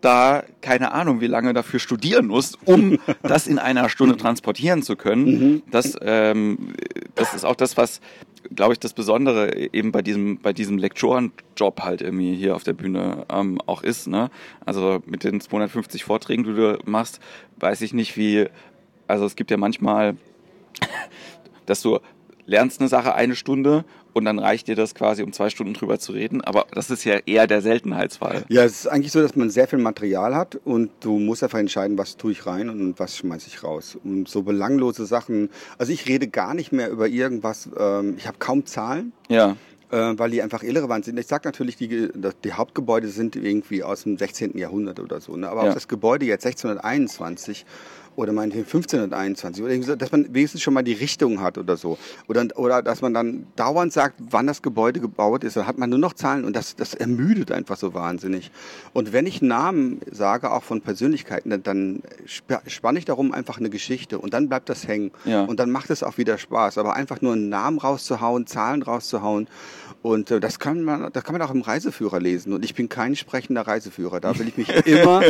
[0.00, 4.96] da keine Ahnung, wie lange dafür studieren musst, um das in einer Stunde transportieren zu
[4.96, 5.24] können.
[5.24, 5.62] Mhm.
[5.70, 6.74] Das, ähm,
[7.14, 8.00] das ist auch das, was,
[8.54, 12.74] glaube ich, das Besondere eben bei diesem, bei diesem Lektorenjob halt irgendwie hier auf der
[12.74, 14.06] Bühne ähm, auch ist.
[14.06, 14.30] Ne?
[14.64, 17.20] Also mit den 250 Vorträgen, die du machst,
[17.58, 18.46] weiß ich nicht, wie,
[19.08, 20.16] also es gibt ja manchmal,
[21.66, 21.98] dass du
[22.44, 23.84] lernst eine Sache eine Stunde
[24.16, 26.40] und dann reicht dir das quasi, um zwei Stunden drüber zu reden.
[26.40, 28.46] Aber das ist ja eher der Seltenheitsfall.
[28.48, 31.58] Ja, es ist eigentlich so, dass man sehr viel Material hat und du musst einfach
[31.58, 33.98] entscheiden, was tue ich rein und was schmeiße ich raus.
[34.02, 38.38] Und so belanglose Sachen, also ich rede gar nicht mehr über irgendwas, ähm, ich habe
[38.38, 39.12] kaum Zahlen.
[39.28, 39.56] Ja,
[39.90, 41.16] äh, weil die einfach irrelevant sind.
[41.16, 42.08] Ich sage natürlich, die,
[42.42, 44.58] die Hauptgebäude sind irgendwie aus dem 16.
[44.58, 45.36] Jahrhundert oder so.
[45.36, 45.48] Ne?
[45.48, 45.70] Aber Ja.
[45.70, 47.64] auch das Gebäude jetzt 1621
[48.16, 51.76] oder meinetwegen 1521 oder irgendwie so, dass man wenigstens schon mal die Richtung hat oder
[51.76, 51.98] so.
[52.28, 55.56] Oder, oder dass man dann dauernd sagt, wann das Gebäude gebaut ist.
[55.56, 58.50] Dann hat man nur noch Zahlen und das, das ermüdet einfach so wahnsinnig.
[58.92, 63.58] Und wenn ich Namen sage, auch von Persönlichkeiten, dann, dann sp- spanne ich darum einfach
[63.58, 65.10] eine Geschichte und dann bleibt das hängen.
[65.24, 65.44] Ja.
[65.44, 66.78] Und dann macht es auch wieder Spaß.
[66.78, 69.46] Aber einfach nur einen Namen rauszuhauen, Zahlen rauszuhauen.
[70.06, 72.52] Und äh, das kann man, das kann man auch im Reiseführer lesen.
[72.52, 74.20] Und ich bin kein sprechender Reiseführer.
[74.20, 75.22] Da will ich mich immer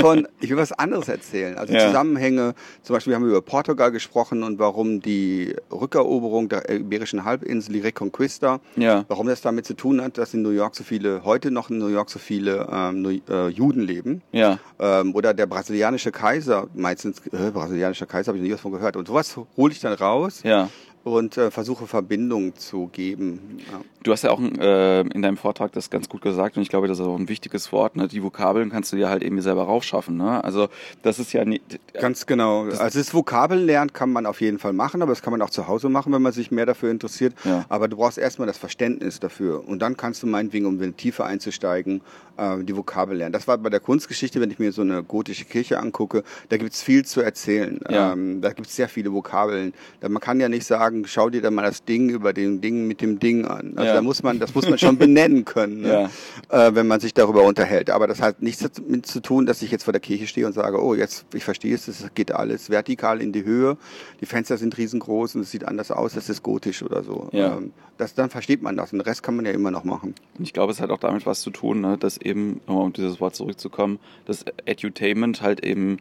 [0.00, 1.58] von, ich will was anderes erzählen.
[1.58, 1.86] Also Ja.
[1.88, 2.54] Zusammenhänge.
[2.82, 7.80] Zum Beispiel haben wir über Portugal gesprochen und warum die Rückeroberung der iberischen Halbinsel, die
[7.80, 11.50] Reconquista, ja, warum das damit zu tun hat, dass in New York so viele, heute
[11.50, 14.22] noch in New York so viele ähm, äh, Juden leben.
[14.32, 14.58] ja.
[14.78, 18.72] Ähm, oder der brasilianische Kaiser, meistens, äh, brasilianischer Kaiser, habe ich noch nie was von
[18.72, 18.96] gehört.
[18.96, 20.70] Und sowas hole ich dann raus Ja.
[21.04, 23.58] Und äh, versuche Verbindung zu geben.
[23.70, 23.80] Ja.
[24.02, 26.88] Du hast ja auch äh, in deinem Vortrag das ganz gut gesagt und ich glaube,
[26.88, 27.96] das ist auch ein wichtiges Wort.
[27.96, 28.08] Ne?
[28.08, 30.16] Die Vokabeln kannst du dir halt irgendwie selber raufschaffen.
[30.16, 30.42] Ne?
[30.42, 30.68] Also
[31.02, 31.62] das ist ja nicht.
[31.94, 32.64] Ganz genau.
[32.64, 35.50] Also das Vokabeln lernen kann man auf jeden Fall machen, aber das kann man auch
[35.50, 37.34] zu Hause machen, wenn man sich mehr dafür interessiert.
[37.44, 37.64] Ja.
[37.68, 39.66] Aber du brauchst erstmal das Verständnis dafür.
[39.66, 42.00] Und dann kannst du meinetwegen, um in die Tiefe einzusteigen,
[42.36, 43.32] äh, die Vokabeln lernen.
[43.32, 46.72] Das war bei der Kunstgeschichte, wenn ich mir so eine gotische Kirche angucke, da gibt
[46.72, 47.80] es viel zu erzählen.
[47.88, 48.12] Ja.
[48.12, 49.72] Ähm, da gibt es sehr viele Vokabeln.
[50.00, 53.00] Man kann ja nicht sagen, schau dir dann mal das Ding über dem Ding mit
[53.00, 53.72] dem Ding an.
[53.76, 53.94] Also Ja.
[53.94, 56.10] da muss man, das muss man schon benennen können, ne?
[56.48, 57.90] äh, wenn man sich darüber unterhält.
[57.90, 60.52] Aber das hat nichts damit zu tun, dass ich jetzt vor der Kirche stehe und
[60.52, 63.76] sage, oh, jetzt, ich verstehe es, es geht alles vertikal in die Höhe,
[64.20, 67.28] die Fenster sind riesengroß und es sieht anders aus, das ist gotisch oder so.
[67.32, 67.56] Ja.
[67.56, 70.14] Ähm, das, dann versteht man das und den Rest kann man ja immer noch machen.
[70.40, 71.96] Ich glaube, es hat auch damit was zu tun, ne?
[71.98, 75.98] dass eben, um auf dieses Wort zurückzukommen, das Edutainment halt eben,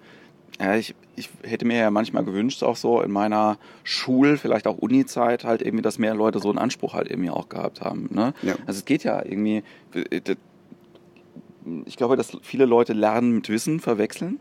[0.60, 4.78] ja, ich, ich hätte mir ja manchmal gewünscht, auch so in meiner Schul-, vielleicht auch
[4.78, 8.10] Uni-Zeit, halt irgendwie, dass mehr Leute so einen Anspruch halt irgendwie auch gehabt haben.
[8.12, 8.34] Ne?
[8.42, 8.56] Ja.
[8.66, 9.64] Also es geht ja irgendwie,
[11.86, 14.40] ich glaube, dass viele Leute Lernen mit Wissen verwechseln.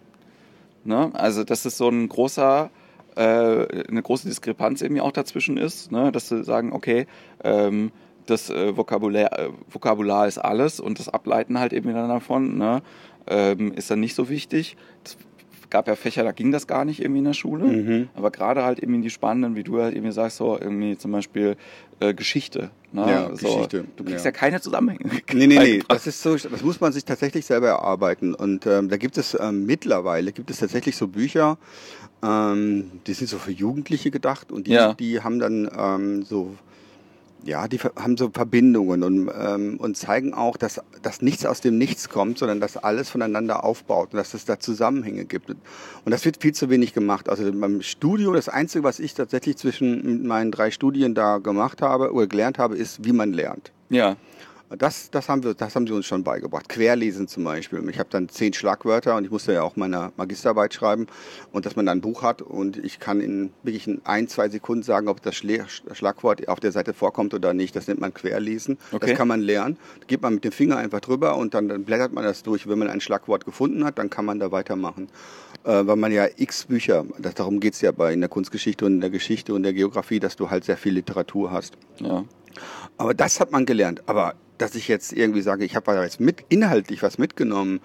[0.85, 1.11] Ne?
[1.13, 2.71] Also, dass es so ein großer,
[3.17, 6.13] äh, eine große Diskrepanz irgendwie auch dazwischen ist, ne?
[6.13, 7.07] dass sie sagen, okay,
[7.45, 7.93] ähm,
[8.27, 12.83] das äh, Vokabular, äh, Vokabular ist alles und das Ableiten halt eben dann davon ne?
[13.27, 14.77] ähm, ist dann nicht so wichtig.
[15.05, 15.17] Es
[15.71, 18.09] gab ja Fächer, da ging das gar nicht irgendwie in der Schule, Mhm.
[18.15, 21.57] aber gerade halt irgendwie die spannenden, wie du halt irgendwie sagst, so irgendwie zum Beispiel
[22.01, 22.71] äh, Geschichte.
[22.93, 23.07] Ne?
[23.09, 24.31] Ja, so, Geschichte, Du kriegst ja.
[24.31, 25.11] ja, keine Zusammenhänge.
[25.33, 28.35] Nee, nee, nee, das ist so, das muss man sich tatsächlich selber erarbeiten.
[28.35, 31.57] Und ähm, da gibt es ähm, mittlerweile, gibt es tatsächlich so Bücher,
[32.23, 34.95] ähm, die sind so für Jugendliche gedacht und die, Ja.
[34.95, 36.55] die haben dann ähm, so,
[37.45, 41.79] ja, die haben so Verbindungen und, ähm, und zeigen auch, dass, dass nichts aus dem
[41.79, 45.51] Nichts kommt, sondern dass alles voneinander aufbaut und dass es da Zusammenhänge gibt.
[45.51, 45.59] Und
[46.07, 47.29] das wird viel zu wenig gemacht.
[47.29, 52.13] Also beim Studium, das Einzige, was ich tatsächlich zwischen meinen drei Studien da gemacht habe
[52.13, 53.73] oder gelernt habe, ist, wie man lernt.
[53.89, 54.17] Ja,
[54.79, 56.69] Das, das, haben wir, das haben sie uns schon beigebracht.
[56.69, 57.87] Querlesen zum Beispiel.
[57.89, 61.09] Ich habe dann zehn Schlagwörter und ich musste ja auch meine Magisterarbeit schreiben
[61.51, 64.49] und dass man dann ein Buch hat und ich kann in wirklich in ein, zwei
[64.49, 67.75] Sekunden sagen, ob das Schlagwort auf der Seite vorkommt oder nicht.
[67.75, 68.79] Das nennt man Querlesen.
[68.93, 69.09] Okay.
[69.09, 69.77] Das kann man lernen.
[70.01, 72.69] Da geht man mit dem Finger einfach drüber und dann, dann blättert man das durch.
[72.69, 75.09] Wenn man ein Schlagwort gefunden hat, dann kann man da weitermachen.
[75.65, 78.95] Äh, weil man ja x Bücher, das, darum geht's ja bei in der Kunstgeschichte und
[78.95, 81.77] in der Geschichte und der Geografie, dass du halt sehr viel Literatur hast.
[81.99, 82.25] ja.
[82.99, 84.03] Aber das hat man gelernt.
[84.07, 87.81] Aber dass ich jetzt irgendwie sage, ich habe da jetzt mit, inhaltlich was mitgenommen,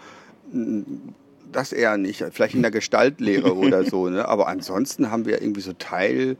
[1.52, 2.24] das eher nicht.
[2.32, 4.10] Vielleicht in der Gestaltlehre oder so.
[4.10, 4.28] Ne?
[4.28, 6.38] Aber ansonsten haben wir irgendwie so Teil,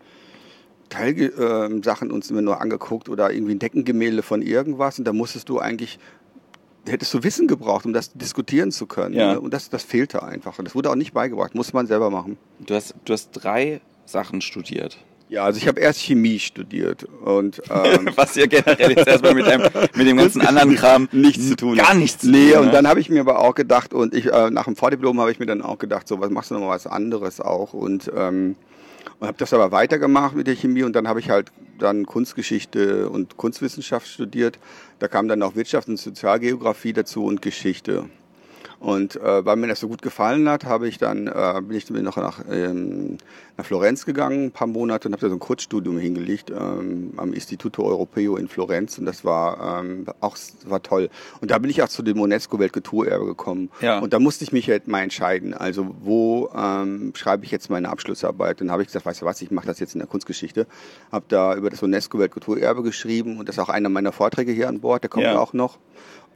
[0.90, 5.00] Teilsachen äh, Sachen uns immer nur angeguckt oder irgendwie ein Deckengemälde von irgendwas.
[5.00, 6.00] Und da musstest du eigentlich,
[6.86, 9.16] hättest du Wissen gebraucht, um das diskutieren zu können.
[9.16, 9.34] Ja.
[9.34, 9.40] Ne?
[9.40, 10.60] Und das, das fehlte einfach.
[10.60, 11.56] Und das wurde auch nicht beigebracht.
[11.56, 12.38] Muss man selber machen.
[12.60, 14.98] Du hast, du hast drei Sachen studiert.
[15.28, 19.48] Ja, also ich habe erst Chemie studiert und ähm, was ja generell jetzt erstmal mit
[19.48, 19.62] dem,
[19.96, 21.78] mit dem ganzen anderen Kram nichts zu tun.
[21.78, 22.22] Gar nichts.
[22.22, 22.72] zu Nee, tun, und ne?
[22.72, 25.40] dann habe ich mir aber auch gedacht und ich äh, nach dem Vordiplom habe ich
[25.40, 28.56] mir dann auch gedacht, so was machst du noch mal was anderes auch und ähm,
[29.20, 33.10] und habe das aber weitergemacht mit der Chemie und dann habe ich halt dann Kunstgeschichte
[33.10, 34.60] und Kunstwissenschaft studiert.
[35.00, 38.10] Da kam dann auch Wirtschaft und Sozialgeografie dazu und Geschichte.
[38.86, 41.90] Und äh, weil mir das so gut gefallen hat, habe ich dann äh, bin ich
[41.90, 43.18] noch nach, ähm,
[43.58, 47.34] nach Florenz gegangen, ein paar Monate und habe da so ein Kurzstudium hingelegt ähm, am
[47.34, 51.10] Istituto Europeo in Florenz und das war ähm, auch war toll.
[51.42, 53.72] Und da bin ich auch zu dem UNESCO Weltkulturerbe gekommen.
[53.82, 53.98] Ja.
[53.98, 55.56] Und da musste ich mich halt mal entscheiden.
[55.56, 58.62] Also wo ähm, schreibe ich jetzt meine Abschlussarbeit?
[58.62, 60.68] Dann habe ich gesagt, weißt du was, ich mache das jetzt in der Kunstgeschichte.
[61.12, 64.70] Habe da über das UNESCO Weltkulturerbe geschrieben und das ist auch einer meiner Vorträge hier
[64.70, 65.02] an Bord.
[65.02, 65.40] Der kommt ja.
[65.40, 65.80] auch noch.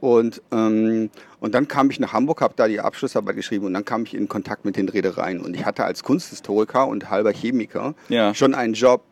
[0.00, 1.10] Und, ähm,
[1.40, 4.14] und dann kam ich nach Hamburg, habe da die Abschlussarbeit geschrieben und dann kam ich
[4.14, 5.40] in Kontakt mit den Reedereien.
[5.40, 8.34] Und ich hatte als Kunsthistoriker und halber Chemiker ja.
[8.34, 9.02] schon einen Job.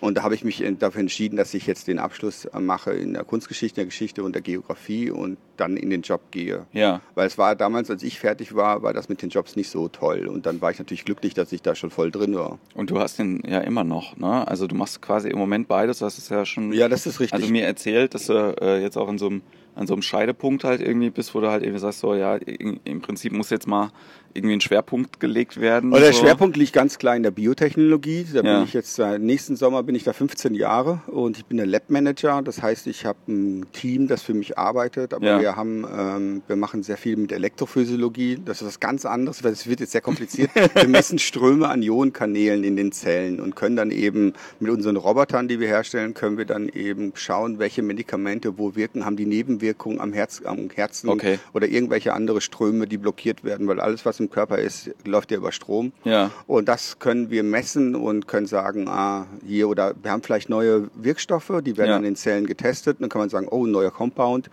[0.00, 3.24] Und da habe ich mich dafür entschieden, dass ich jetzt den Abschluss mache in der
[3.24, 6.66] Kunstgeschichte, der Geschichte und der Geografie und dann in den Job gehe.
[6.72, 7.00] Ja.
[7.16, 9.88] Weil es war damals, als ich fertig war, war das mit den Jobs nicht so
[9.88, 10.28] toll.
[10.28, 12.60] Und dann war ich natürlich glücklich, dass ich da schon voll drin war.
[12.74, 14.46] Und du hast den ja immer noch, ne?
[14.46, 16.72] Also du machst quasi im Moment beides, das ist ja schon.
[16.72, 17.34] Ja, das ist richtig.
[17.34, 19.42] Also mir erzählt, dass du äh, jetzt auch in so einem
[19.78, 23.00] an so einem Scheidepunkt halt irgendwie bist, wo du halt irgendwie sagst, so ja, im
[23.00, 23.90] Prinzip muss jetzt mal
[24.34, 25.92] irgendwie ein Schwerpunkt gelegt werden.
[25.92, 26.20] Oder der so.
[26.20, 28.26] Schwerpunkt liegt ganz klar in der Biotechnologie.
[28.32, 28.56] Da ja.
[28.56, 31.66] bin ich jetzt, äh, nächsten Sommer bin ich da 15 Jahre und ich bin der
[31.66, 32.42] Lab Manager.
[32.42, 35.40] Das heißt, ich habe ein Team, das für mich arbeitet, aber ja.
[35.40, 38.38] wir haben, ähm, wir machen sehr viel mit Elektrophysiologie.
[38.44, 40.50] Das ist was ganz anderes, weil es wird jetzt sehr kompliziert.
[40.54, 45.48] wir messen Ströme an Ionenkanälen in den Zellen und können dann eben mit unseren Robotern,
[45.48, 50.00] die wir herstellen, können wir dann eben schauen, welche Medikamente wo wirken, haben die Nebenwirkungen
[50.00, 51.38] am, Herz, am Herzen okay.
[51.54, 55.36] oder irgendwelche andere Ströme, die blockiert werden, weil alles, was im Körper ist, läuft ja
[55.36, 55.92] über Strom.
[56.04, 56.30] Ja.
[56.46, 60.90] Und das können wir messen und können sagen, ah, hier oder wir haben vielleicht neue
[60.94, 61.96] Wirkstoffe, die werden ja.
[61.96, 62.96] an den Zellen getestet.
[62.96, 64.50] Und dann kann man sagen, oh, ein neuer Compound.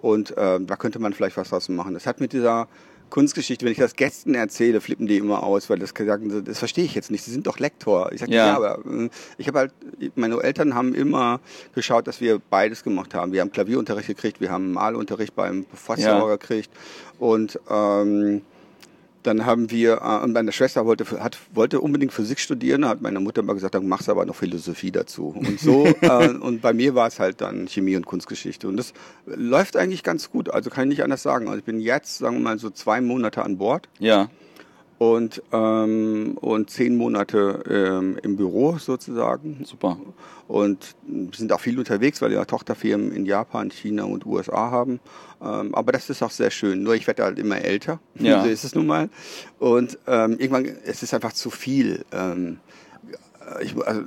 [0.00, 1.94] Und äh, da könnte man vielleicht was draus machen.
[1.94, 2.68] Das hat mit dieser
[3.10, 6.84] Kunstgeschichte, wenn ich das Gästen erzähle, flippen die immer aus, weil das sagen, das verstehe
[6.84, 7.24] ich jetzt nicht.
[7.24, 8.12] Sie sind doch Lektor.
[8.12, 8.48] Ich sage, ja.
[8.48, 9.72] ja, aber äh, ich habe halt,
[10.14, 11.40] meine Eltern haben immer
[11.74, 13.32] geschaut, dass wir beides gemacht haben.
[13.32, 16.36] Wir haben Klavierunterricht gekriegt, wir haben Malunterricht beim Professor ja.
[16.36, 16.70] gekriegt
[17.18, 18.42] und ähm,
[19.22, 23.20] dann haben wir, äh, und meine Schwester wollte, hat, wollte unbedingt Physik studieren, hat meine
[23.20, 25.34] Mutter mal gesagt, dann machst du aber noch Philosophie dazu.
[25.36, 28.68] Und so, äh, und bei mir war es halt dann Chemie und Kunstgeschichte.
[28.68, 28.92] Und das
[29.26, 31.48] läuft eigentlich ganz gut, also kann ich nicht anders sagen.
[31.48, 33.88] Also ich bin jetzt, sagen wir mal, so zwei Monate an Bord.
[33.98, 34.28] Ja
[34.98, 39.64] und, ähm, und zehn Monate ähm, im Büro sozusagen.
[39.64, 39.96] Super.
[40.48, 40.96] Und
[41.32, 44.98] sind auch viel unterwegs, weil wir Tochterfirmen in Japan, China und USA haben.
[45.40, 46.82] Ähm, aber das ist auch sehr schön.
[46.82, 48.00] Nur ich werde halt immer älter.
[48.14, 48.42] Ja.
[48.48, 49.08] So ist es nun mal.
[49.58, 52.04] Und ähm, irgendwann, es ist einfach zu viel.
[52.12, 52.58] Ähm,
[53.60, 54.02] ich, also,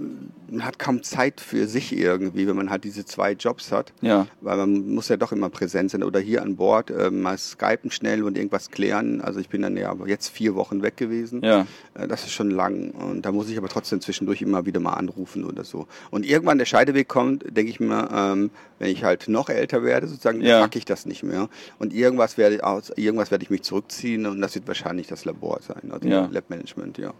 [0.49, 3.93] man hat kaum Zeit für sich irgendwie, wenn man halt diese zwei Jobs hat.
[4.01, 4.27] Ja.
[4.41, 7.91] Weil man muss ja doch immer präsent sein oder hier an Bord äh, mal skypen
[7.91, 9.21] schnell und irgendwas klären.
[9.21, 11.41] Also ich bin dann ja jetzt vier Wochen weg gewesen.
[11.43, 11.65] Ja.
[11.93, 12.91] Äh, das ist schon lang.
[12.91, 15.87] Und da muss ich aber trotzdem zwischendurch immer wieder mal anrufen oder so.
[16.09, 20.07] Und irgendwann der Scheideweg kommt, denke ich mir, ähm, wenn ich halt noch älter werde,
[20.07, 20.59] sozusagen, ja.
[20.59, 21.49] mag ich das nicht mehr.
[21.79, 25.59] Und irgendwas werde, aus, irgendwas werde ich mich zurückziehen und das wird wahrscheinlich das Labor
[25.61, 26.27] sein, also ja.
[26.31, 27.13] Lab Management, ja.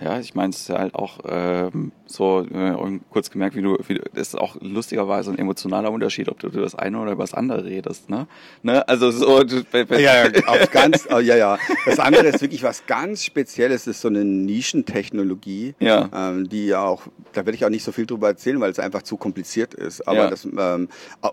[0.00, 3.94] Ja, ich meine, es ist halt auch ähm, so, äh, kurz gemerkt, wie du, wie
[3.94, 7.24] du, das ist auch lustigerweise ein emotionaler Unterschied, ob du über das eine oder über
[7.24, 8.26] das andere redest, ne?
[8.62, 8.86] ne?
[8.88, 9.42] Also so.
[9.44, 11.58] Du, ja, ja, auf ganz, oh, ja, ja.
[11.86, 16.08] Das andere ist wirklich was ganz Spezielles, das ist so eine Nischentechnologie, ja.
[16.14, 18.78] ähm, die ja auch, da werde ich auch nicht so viel drüber erzählen, weil es
[18.78, 20.06] einfach zu kompliziert ist.
[20.06, 20.30] Aber ja.
[20.30, 20.88] das, ähm,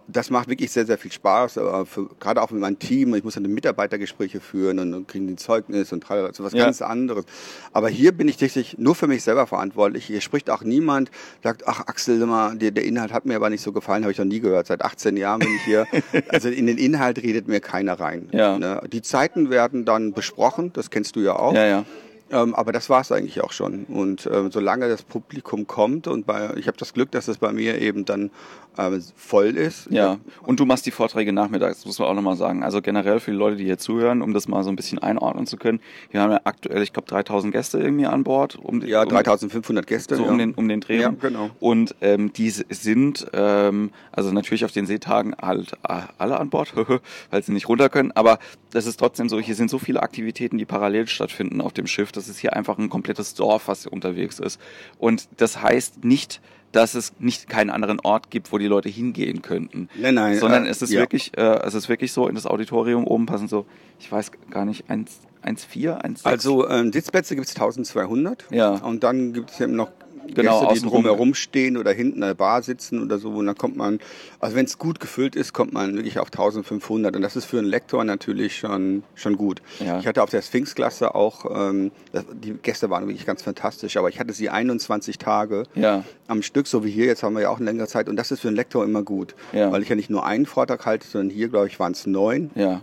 [0.07, 3.13] das macht wirklich sehr, sehr viel Spaß, äh, für, gerade auch mit meinem Team.
[3.15, 6.65] Ich muss dann Mitarbeitergespräche führen und dann kriegen die Zeugnis und so was ja.
[6.65, 7.25] ganz anderes.
[7.73, 10.05] Aber hier bin ich tatsächlich nur für mich selber verantwortlich.
[10.05, 11.11] Hier spricht auch niemand,
[11.43, 14.17] sagt, ach Axel, immer, der, der Inhalt hat mir aber nicht so gefallen, habe ich
[14.17, 14.67] noch nie gehört.
[14.67, 15.87] Seit 18 Jahren bin ich hier.
[16.29, 18.29] also in den Inhalt redet mir keiner rein.
[18.31, 18.57] Ja.
[18.57, 18.81] Ne?
[18.91, 21.53] Die Zeiten werden dann besprochen, das kennst du ja auch.
[21.53, 21.85] Ja, ja.
[22.31, 23.85] Ähm, aber das war es eigentlich auch schon.
[23.85, 27.51] Und ähm, solange das Publikum kommt und bei, ich habe das Glück, dass es bei
[27.51, 28.31] mir eben dann
[28.77, 29.87] äh, voll ist.
[29.91, 32.63] Ja, und du machst die Vorträge nachmittags, das muss man auch nochmal sagen.
[32.63, 35.45] Also generell für die Leute, die hier zuhören, um das mal so ein bisschen einordnen
[35.45, 35.79] zu können.
[36.11, 38.55] Wir haben ja aktuell, ich glaube, 3000 Gäste irgendwie an Bord.
[38.55, 40.15] Um, ja, 3500 Gäste.
[40.15, 40.31] So ja.
[40.31, 41.01] um den, um den Dreh.
[41.01, 41.51] Ja, genau.
[41.59, 46.73] Und ähm, die sind, ähm, also natürlich auf den Seetagen halt äh, alle an Bord,
[47.29, 48.11] weil sie nicht runter können.
[48.13, 48.39] Aber
[48.71, 52.11] das ist trotzdem so, hier sind so viele Aktivitäten, die parallel stattfinden auf dem Schiff.
[52.15, 54.59] Das ist hier einfach ein komplettes Dorf, was hier unterwegs ist.
[54.97, 59.41] Und das heißt nicht, dass es nicht keinen anderen Ort gibt, wo die Leute hingehen
[59.41, 59.87] könnten.
[59.97, 60.39] Nein, nein.
[60.39, 60.99] Sondern äh, es ist ja.
[60.99, 63.65] wirklich, äh, es ist wirklich so, in das Auditorium oben passen so,
[63.99, 66.25] ich weiß gar nicht, 1,4, 1,6.
[66.25, 68.45] Also ähm, Sitzplätze gibt es 1200.
[68.51, 68.71] Ja.
[68.71, 69.91] Und dann gibt es eben noch
[70.33, 71.03] genau, Gäste, die außenrum.
[71.03, 73.29] drumherum stehen oder hinten in der Bar sitzen oder so.
[73.29, 73.99] Und dann kommt man,
[74.39, 77.15] also wenn es gut gefüllt ist, kommt man wirklich auf 1500.
[77.15, 79.61] Und das ist für einen Lektor natürlich schon, schon gut.
[79.79, 79.99] Ja.
[79.99, 81.91] Ich hatte auf der Sphinx-Klasse auch, ähm,
[82.33, 86.03] die Gäste waren wirklich ganz fantastisch, aber ich hatte sie 21 Tage Ja.
[86.27, 88.09] am Stück, so wie hier, jetzt haben wir ja auch eine längere Zeit.
[88.09, 89.71] Und das ist für einen Lektor immer gut, Ja.
[89.71, 92.51] weil ich ja nicht nur einen Vortrag halte, sondern hier, glaube ich, waren es neun.
[92.55, 92.81] Ja.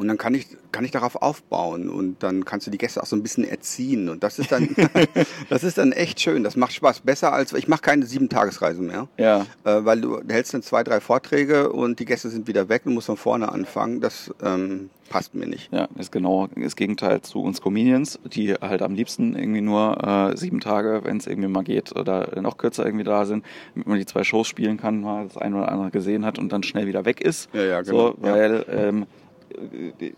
[0.00, 3.06] Und dann kann ich, kann ich darauf aufbauen und dann kannst du die Gäste auch
[3.06, 4.08] so ein bisschen erziehen.
[4.08, 4.74] Und das ist dann,
[5.50, 6.42] das ist dann echt schön.
[6.42, 7.00] Das macht Spaß.
[7.00, 9.08] Besser als, ich mache keine sieben Tagesreise mehr.
[9.18, 9.42] Ja.
[9.64, 12.94] Äh, weil du hältst dann zwei, drei Vorträge und die Gäste sind wieder weg und
[12.94, 14.00] musst von vorne anfangen.
[14.00, 15.70] Das ähm, passt mir nicht.
[15.70, 20.36] Ja, ist genau das Gegenteil zu uns Comedians, die halt am liebsten irgendwie nur äh,
[20.38, 23.98] sieben Tage, wenn es irgendwie mal geht, oder noch kürzer irgendwie da sind, damit man
[23.98, 26.86] die zwei Shows spielen kann, mal das eine oder andere gesehen hat und dann schnell
[26.86, 27.50] wieder weg ist.
[27.52, 28.12] Ja, ja, genau.
[28.12, 29.06] So, weil ähm,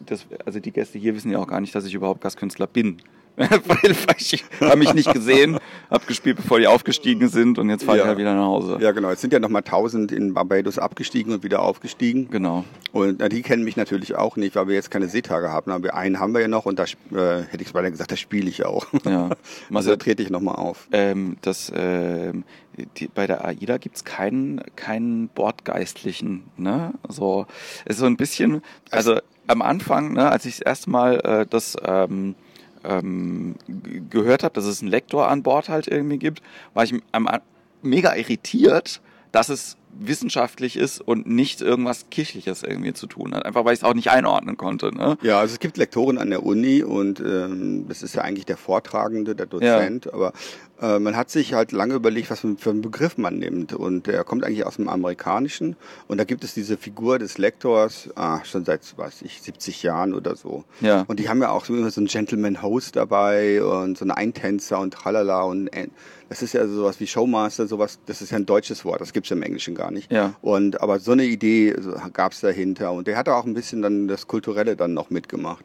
[0.07, 2.99] das, also die Gäste hier wissen ja auch gar nicht, dass ich überhaupt Gastkünstler bin.
[4.19, 5.59] ich habe mich nicht gesehen,
[5.91, 8.09] habe gespielt, bevor die aufgestiegen sind und jetzt fahre ich Ja.
[8.09, 8.79] halt wieder nach Hause.
[8.81, 9.11] Ja, genau.
[9.11, 12.29] Es sind ja nochmal 1000 in Barbados abgestiegen und wieder aufgestiegen.
[12.31, 12.65] Genau.
[12.93, 15.71] Und na, die kennen mich natürlich auch nicht, weil wir jetzt keine Seetage haben.
[15.71, 18.49] Aber einen haben wir ja noch und da äh, hätte ich beinahe gesagt, da spiele
[18.49, 18.87] ich auch.
[19.05, 19.31] Ja.
[19.75, 20.87] Also da trete ich nochmal auf.
[20.93, 22.45] Ähm, das, ähm,
[22.97, 26.45] die, bei der AIDA gibt's keinen, keinen Bordgeistlichen.
[26.57, 26.93] Ne?
[27.09, 27.47] So,
[27.85, 31.47] es ist so ein bisschen, also am Anfang, ne, als ich das erste Mal äh,
[31.49, 32.35] das ähm,
[32.85, 33.55] ähm,
[34.11, 36.43] gehört habe, dass es einen Lektor an Bord halt irgendwie gibt,
[36.75, 36.95] war ich
[37.83, 39.01] mega irritiert,
[39.33, 43.45] dass es wissenschaftlich ist und nicht irgendwas Kirchliches irgendwie zu tun hat.
[43.45, 44.95] Einfach weil ich es auch nicht einordnen konnte.
[44.95, 45.19] Ne?
[45.23, 48.57] Ja, also es gibt Lektoren an der Uni und ähm, das ist ja eigentlich der
[48.57, 50.33] Vortragende, der Dozent, aber
[50.81, 54.25] äh, man hat sich halt lange überlegt, was für einen Begriff man nimmt und der
[54.25, 55.77] kommt eigentlich aus dem Amerikanischen
[56.09, 60.13] und da gibt es diese Figur des Lektors ah, schon seit, weiß ich, 70 Jahren
[60.13, 60.65] oder so.
[60.81, 61.05] Ja.
[61.07, 64.81] Und die haben ja auch so immer so einen Gentleman-Host dabei und so einen Eintänzer
[64.81, 65.89] und tralala und äh,
[66.29, 69.31] das ist ja sowas wie Showmaster, sowas, das ist ja ein deutsches Wort, das gibt's
[69.31, 70.13] im Englischen gar nicht.
[70.13, 70.35] Ja.
[70.43, 71.75] Und aber so eine Idee
[72.13, 75.65] gab's dahinter und der hat auch ein bisschen dann das Kulturelle dann noch mitgemacht.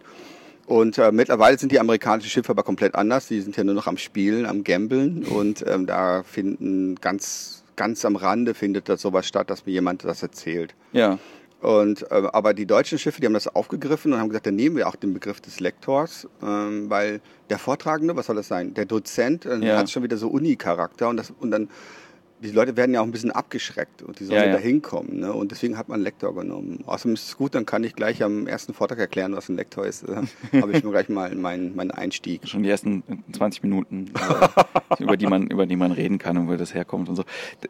[0.66, 3.28] Und äh, mittlerweile sind die amerikanischen Schiffe aber komplett anders.
[3.28, 8.04] Die sind ja nur noch am Spielen, am Gambeln und ähm, da finden ganz ganz
[8.06, 10.74] am Rande findet das sowas statt, dass mir jemand das erzählt.
[10.94, 11.20] Ja.
[11.62, 14.76] Und äh, aber die deutschen Schiffe, die haben das aufgegriffen und haben gesagt, dann nehmen
[14.76, 18.74] wir auch den Begriff des Lektors, ähm, weil der Vortragende, was soll das sein?
[18.74, 19.78] Der Dozent äh, Ja.
[19.78, 21.70] hat schon wieder so Uni-Charakter und das und dann
[22.40, 25.20] die Leute werden ja auch ein bisschen abgeschreckt und die sollen Ja, ja, da hinkommen.
[25.20, 25.34] Ne?
[25.34, 26.84] Und deswegen hat man einen Lektor genommen.
[26.86, 29.86] Außerdem ist es gut, dann kann ich gleich am ersten Vortrag erklären, was ein Lektor
[29.86, 30.04] ist.
[30.04, 30.24] Äh,
[30.62, 32.48] Habe ich nur gleich mal meinen meinen Einstieg.
[32.48, 36.48] schon die ersten 20 Minuten, äh, über die man über die man reden kann und
[36.48, 37.24] wo das herkommt und so.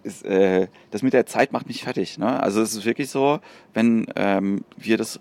[0.03, 2.17] Das, äh, das mit der Zeit macht mich fertig.
[2.17, 2.41] Ne?
[2.41, 3.39] Also es ist wirklich so,
[3.73, 5.19] wenn ähm, wir das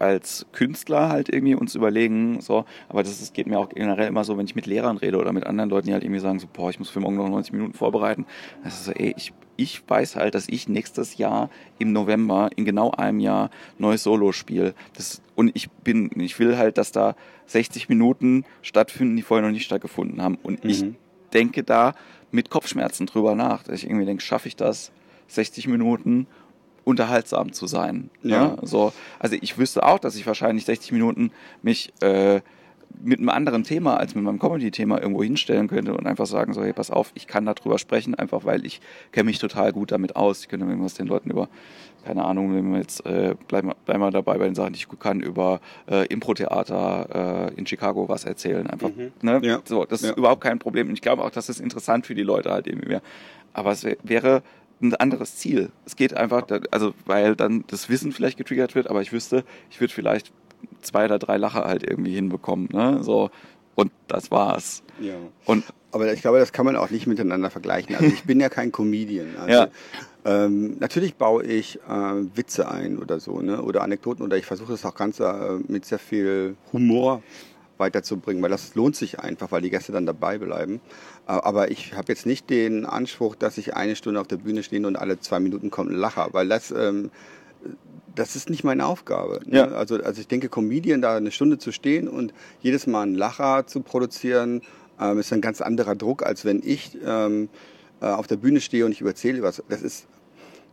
[0.00, 4.24] als Künstler halt irgendwie uns überlegen, so, aber das ist, geht mir auch generell immer
[4.24, 6.48] so, wenn ich mit Lehrern rede oder mit anderen Leuten, die halt irgendwie sagen, so,
[6.52, 8.26] boah, ich muss für morgen noch 90 Minuten vorbereiten.
[8.64, 12.64] Das ist so, ey, ich, ich weiß halt, dass ich nächstes Jahr im November, in
[12.64, 14.74] genau einem Jahr, neues Solo spiele.
[14.96, 17.14] Das, und ich bin, ich will halt, dass da
[17.46, 20.38] 60 Minuten stattfinden, die vorher noch nicht stattgefunden haben.
[20.42, 20.96] Und ich Mhm.
[21.34, 21.94] denke da
[22.30, 24.92] mit Kopfschmerzen drüber nach, dass ich irgendwie denke, schaffe ich das,
[25.28, 26.26] 60 Minuten
[26.84, 28.10] unterhaltsam zu sein.
[28.22, 28.48] Ja.
[28.48, 28.56] Ne?
[28.62, 31.30] So, also ich wüsste auch, dass ich wahrscheinlich 60 Minuten
[31.62, 32.40] mich äh,
[33.02, 36.62] mit einem anderen Thema als mit meinem Comedy-Thema irgendwo hinstellen könnte und einfach sagen so,
[36.64, 38.80] hey, pass auf, ich kann darüber sprechen, einfach weil ich
[39.12, 40.40] kenne mich total gut damit aus.
[40.40, 41.48] Ich könnte irgendwas den Leuten über,
[42.04, 44.78] keine Ahnung, wenn wir jetzt, äh, bleiben wir bleib mal dabei bei den Sachen, die
[44.78, 48.66] ich gut kann, über äh, Impro-Theater äh, in Chicago was erzählen.
[48.66, 48.90] Einfach,
[49.22, 49.40] ne?
[49.42, 49.60] Ja.
[49.64, 50.10] So, das Ja.
[50.10, 50.88] ist überhaupt kein Problem.
[50.88, 53.02] Und ich glaube auch, dass es interessant für die Leute halt irgendwie wäre.
[53.52, 54.42] Aber es wär- wäre
[54.80, 55.70] ein anderes Ziel.
[55.86, 59.80] Es geht einfach, also weil dann das Wissen vielleicht getriggert wird, aber ich wüsste, ich
[59.80, 60.32] würde vielleicht
[60.82, 63.02] zwei oder drei Lacher halt irgendwie hinbekommen, ne?
[63.02, 63.30] So
[63.74, 64.82] und das war's.
[65.00, 65.14] Ja.
[65.46, 67.94] Und Aber ich glaube, das kann man auch nicht miteinander vergleichen.
[67.94, 69.28] Also ich bin ja kein Comedian.
[69.38, 69.68] Also, Ja.
[70.24, 73.62] ähm, natürlich baue ich äh, Witze ein oder so, ne?
[73.62, 77.22] Oder Anekdoten oder ich versuche es auch ganz äh, mit sehr viel Humor
[77.80, 80.80] weiterzubringen, weil das lohnt sich einfach, weil die Gäste dann dabei bleiben.
[81.26, 84.62] Äh, aber ich habe jetzt nicht den Anspruch, dass ich eine Stunde auf der Bühne
[84.62, 87.10] stehe und alle zwei Minuten kommt ein Lacher, weil das ähm,
[88.14, 89.40] das ist nicht meine Aufgabe.
[89.46, 89.58] Ne?
[89.58, 89.64] Ja.
[89.68, 93.66] Also, also ich denke, Comedian da eine Stunde zu stehen und jedes Mal einen Lacher
[93.66, 94.62] zu produzieren,
[95.00, 97.48] ähm, ist ein ganz anderer Druck, als wenn ich ähm,
[98.00, 99.62] äh, auf der Bühne stehe und ich erzähle was.
[99.68, 100.06] Das ist,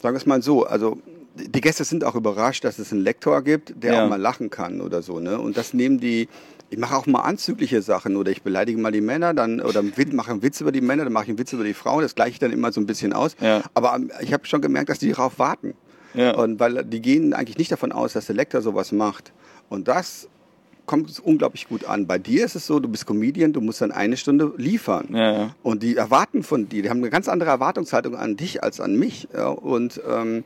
[0.01, 0.97] sagen wir es mal so, also
[1.35, 4.05] die Gäste sind auch überrascht, dass es einen Lektor gibt, der Ja.
[4.05, 5.19] auch mal lachen kann oder so.
[5.19, 5.39] Ne?
[5.39, 6.27] Und das nehmen die,
[6.69, 10.31] ich mache auch mal anzügliche Sachen oder ich beleidige mal die Männer dann oder mache
[10.31, 12.31] einen Witz über die Männer, dann mache ich einen Witz über die Frauen, das gleiche
[12.31, 13.35] ich dann immer so ein bisschen aus.
[13.39, 13.63] Ja.
[13.73, 15.75] Aber ähm, ich habe schon gemerkt, dass die darauf warten.
[16.13, 16.35] Ja.
[16.35, 19.33] Und weil die gehen eigentlich nicht davon aus, dass der Lektor sowas macht.
[19.69, 20.27] Und das,
[20.87, 22.07] kommt es unglaublich gut an.
[22.07, 25.09] Bei dir ist es so, du bist Comedian, du musst dann eine Stunde liefern.
[25.11, 25.55] Ja, ja.
[25.61, 28.95] Und die erwarten von dir, die haben eine ganz andere Erwartungshaltung an dich als an
[28.95, 29.27] mich.
[29.35, 30.43] Ja, und, ähm,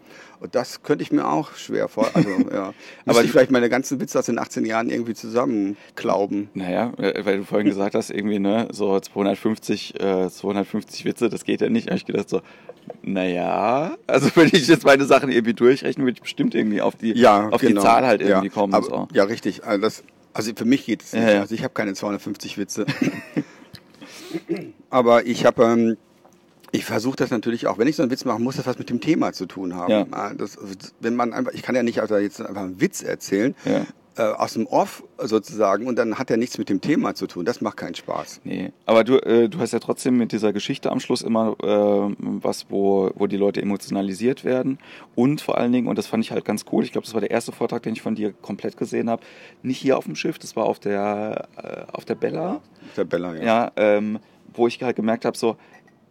[0.51, 2.09] das könnte ich mir auch schwer vor.
[2.13, 2.73] Also, ja.
[3.05, 6.49] Aber ich vielleicht meine ganzen Witze aus den 18 Jahren irgendwie zusammenklauben.
[6.53, 11.45] Naja, äh, weil du vorhin gesagt hast, irgendwie, ne, so 250, äh, 250 Witze, das
[11.45, 11.87] geht ja nicht.
[11.87, 12.41] Da hab ich gedacht so,
[13.03, 17.13] naja, also wenn ich jetzt meine Sachen irgendwie durchrechne, würde ich bestimmt irgendwie auf die,
[17.17, 17.81] Ja, auf genau.
[17.81, 18.53] die Zahl halt irgendwie ja.
[18.53, 18.73] kommen.
[18.73, 19.07] Aber, so.
[19.13, 19.63] Ja, richtig.
[19.63, 20.03] Also, das,
[20.33, 21.23] also für mich geht es nicht.
[21.23, 21.41] Ja.
[21.41, 22.85] Also ich habe keine 250 Witze.
[24.89, 25.97] Aber ich habe, ähm,
[26.71, 28.89] ich versuche das natürlich auch, wenn ich so einen Witz mache, muss das was mit
[28.89, 29.91] dem Thema zu tun haben.
[29.91, 30.05] Ja.
[30.11, 30.57] Ah, Das,
[30.99, 33.55] wenn man einfach, ich kann ja nicht also jetzt einfach einen Witz erzählen.
[33.65, 33.85] Ja.
[34.17, 37.45] Äh, aus dem Off sozusagen und dann hat er nichts mit dem Thema zu tun.
[37.45, 38.41] Das macht keinen Spaß.
[38.43, 42.13] Nee, aber du, äh, du hast ja trotzdem mit dieser Geschichte am Schluss immer äh,
[42.19, 44.79] was, wo, wo die Leute emotionalisiert werden
[45.15, 47.21] und vor allen Dingen, und das fand ich halt ganz cool, ich glaube, das war
[47.21, 49.23] der erste Vortrag, den ich von dir komplett gesehen habe,
[49.63, 52.59] nicht hier auf dem Schiff, das war auf der, äh, auf der Bella,
[52.97, 53.43] Der Bella, ja.
[53.43, 54.19] ja, ähm,
[54.53, 55.55] wo ich halt gemerkt habe, so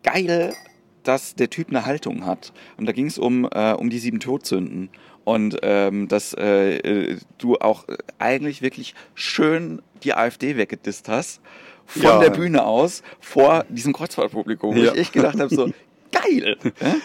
[0.03, 0.55] geil,
[1.03, 2.53] dass der Typ eine Haltung hat.
[2.76, 4.90] Und da ging es um, äh, um die sieben Todsünden.
[5.31, 7.85] Und ähm, dass äh, äh, du auch
[8.18, 11.41] eigentlich wirklich schön die AfD weggedisst hast.
[11.87, 12.18] Von Ja.
[12.20, 14.74] der Bühne aus vor diesem Kreuzfahrtpublikum.
[14.74, 14.93] Wo Ja.
[14.93, 15.70] ich echt gedacht habe, so
[16.12, 16.56] geil.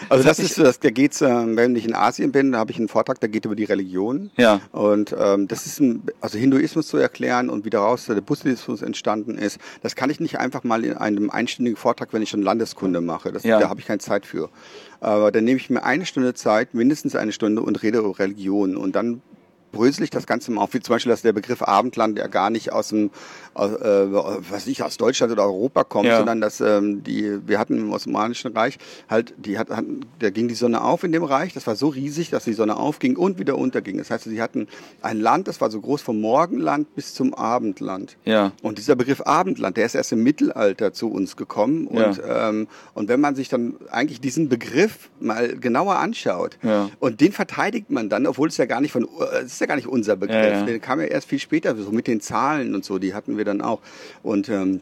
[0.08, 2.58] Also das hat ist so, das, da geht's, äh, wenn ich in Asien bin, da
[2.58, 4.30] habe ich einen Vortrag, der geht über die Religion.
[4.36, 4.60] Ja.
[4.72, 9.38] Und ähm, das ist ein, also Hinduismus zu erklären und wie daraus der Buddhismus entstanden
[9.38, 13.00] ist, das kann ich nicht einfach mal in einem einstündigen Vortrag, wenn ich schon Landeskunde
[13.00, 13.32] mache.
[13.32, 13.60] Das, Ja.
[13.60, 14.50] Da habe ich keine Zeit für.
[15.00, 18.76] Aber dann nehme ich mir eine Stunde Zeit, mindestens eine Stunde und rede über Religion.
[18.76, 19.22] Und dann
[19.72, 22.50] brösel ich das Ganze mal auf, wie zum Beispiel, dass der Begriff Abendland ja gar
[22.50, 23.10] nicht aus dem,
[23.54, 24.06] aus, äh,
[24.50, 26.16] was ich, aus Deutschland oder Europa kommt, Ja.
[26.18, 30.48] sondern dass ähm, die, wir hatten im Osmanischen Reich halt, die hat, hatten, da ging
[30.48, 33.38] die Sonne auf in dem Reich, das war so riesig, dass die Sonne aufging und
[33.38, 33.98] wieder unterging.
[33.98, 34.68] Das heißt, sie hatten
[35.02, 38.16] ein Land, das war so groß vom Morgenland bis zum Abendland.
[38.24, 38.52] Ja.
[38.62, 41.86] Und dieser Begriff Abendland, der ist erst im Mittelalter zu uns gekommen.
[41.86, 46.90] Und, ähm, und wenn man sich dann eigentlich diesen Begriff mal genauer anschaut Ja.
[47.00, 49.65] und den verteidigt man dann, obwohl es ja gar nicht von, äh, es ist ja
[49.66, 50.36] gar nicht unser Begriff.
[50.36, 50.64] Ja, ja.
[50.64, 53.44] Der kam ja erst viel später, so mit den Zahlen und so, die hatten wir
[53.44, 53.80] dann auch.
[54.22, 54.80] Und ähm,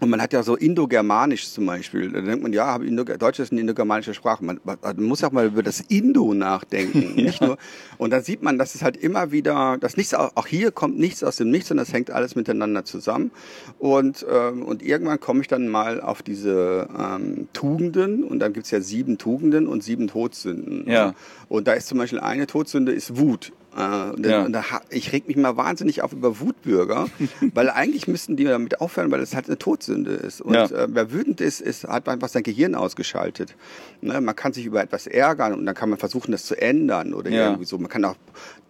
[0.00, 2.12] und man hat ja so Indogermanisch zum Beispiel.
[2.12, 4.44] Da denkt man, ja, Deutsch ist eine indogermanische Sprache.
[4.44, 7.16] Man, man muss auch mal über das Indo nachdenken.
[7.16, 7.58] Nicht nur.
[7.96, 11.00] Und dann sieht man, dass es halt immer wieder, dass nichts, au- auch hier kommt
[11.00, 13.32] nichts aus dem Nichts, sondern es hängt alles miteinander zusammen.
[13.80, 18.22] Und, ähm, und irgendwann komme ich dann mal auf diese ähm, Tugenden.
[18.22, 20.88] Und dann gibt's ja sieben Tugenden und sieben Todsünden.
[20.88, 21.12] Ja.
[21.48, 23.50] Und da ist zum Beispiel eine Todsünde ist Wut.
[23.76, 24.42] Äh, und, Ja.
[24.44, 27.06] und da, ich reg mich mal wahnsinnig auf über Wutbürger,
[27.54, 30.40] weil eigentlich müssten die damit aufhören, weil es halt eine Todsünde ist.
[30.40, 30.64] Und Ja.
[30.64, 33.54] äh, wer wütend ist, ist, hat einfach sein Gehirn ausgeschaltet.
[34.00, 34.20] Ne?
[34.20, 37.30] Man kann sich über etwas ärgern und dann kann man versuchen, das zu ändern oder
[37.30, 37.46] Ja.
[37.46, 37.78] irgendwie so.
[37.78, 38.16] Man kann auch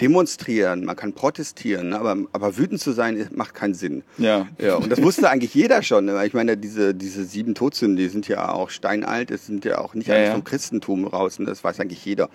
[0.01, 1.99] demonstrieren, man kann protestieren, ne?
[1.99, 4.03] aber, aber wütend zu sein macht keinen Sinn.
[4.17, 4.47] Ja.
[4.59, 6.05] Ja, und das wusste eigentlich jeder schon.
[6.07, 6.27] ne?
[6.27, 9.95] Ich meine, diese, diese sieben Todsünden, die sind ja auch steinalt, das sind ja auch
[9.95, 10.33] nicht Ja, alles ja.
[10.35, 11.47] vom Christentum raus, ne?
[11.47, 12.29] das weiß eigentlich jeder.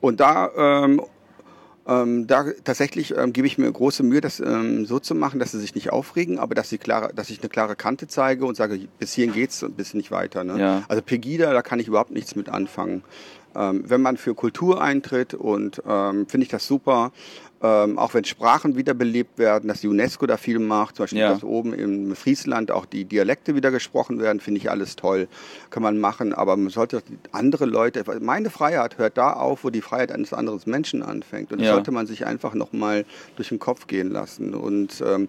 [0.00, 0.50] Und da,
[0.84, 1.00] ähm,
[1.86, 5.52] ähm, da tatsächlich ähm, gebe ich mir große Mühe, das ähm, so zu machen, dass
[5.52, 8.56] sie sich nicht aufregen, aber dass, sie klare, dass ich eine klare Kante zeige und
[8.56, 10.44] sage, bis hierhin geht's und bis nicht weiter.
[10.44, 10.58] Ne?
[10.58, 10.82] Ja.
[10.88, 13.02] Also Pegida, da kann ich überhaupt nichts mit anfangen.
[13.56, 17.12] Ähm, wenn man für Kultur eintritt und ähm, finde ich das super,
[17.64, 21.30] ähm, auch wenn Sprachen wiederbelebt werden, dass die UNESCO da viel macht, zum Beispiel, Ja.
[21.32, 25.28] dass oben im Friesland auch die Dialekte wieder gesprochen werden, finde ich alles toll,
[25.70, 27.02] kann man machen, aber man sollte
[27.32, 31.58] andere Leute, meine Freiheit hört da auf, wo die Freiheit eines anderen Menschen anfängt und
[31.60, 31.72] das Ja.
[31.74, 33.06] sollte man sich einfach nochmal
[33.36, 35.28] durch den Kopf gehen lassen und ähm,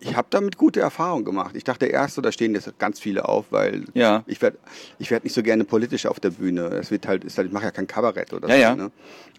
[0.00, 1.54] ich habe damit gute Erfahrungen gemacht.
[1.56, 4.22] Ich dachte erst, so, da stehen jetzt ganz viele auf, weil Ja.
[4.26, 4.58] ich werde
[4.98, 6.62] ich werd nicht so gerne politisch auf der Bühne.
[6.68, 8.60] Es wird halt, ist halt ich mache ja kein Kabarett oder Ja, so.
[8.60, 8.74] ja.
[8.76, 8.90] Ne?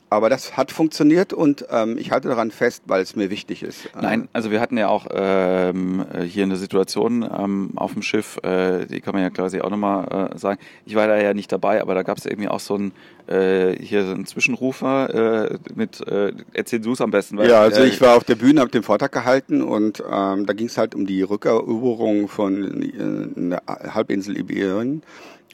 [0.10, 3.90] Aber das hat funktioniert und ähm, ich halte daran fest, weil es mir wichtig ist.
[4.00, 8.86] Nein, also wir hatten ja auch ähm, hier eine Situation ähm, auf dem Schiff, äh,
[8.86, 10.60] die kann man ja quasi auch nochmal äh, sagen.
[10.86, 12.92] Ich war da ja nicht dabei, aber da gab es irgendwie auch so einen,
[13.26, 17.38] äh, hier so einen Zwischenrufer äh, mit, äh, erzähl du es am besten.
[17.38, 20.04] weil, Ja, also äh, ich war auf der Bühne, habe den Vortrag gehalten und
[20.44, 23.64] ähm, da ging es halt um die Rückeroberung von äh, der
[23.94, 25.02] Halbinsel Iberien.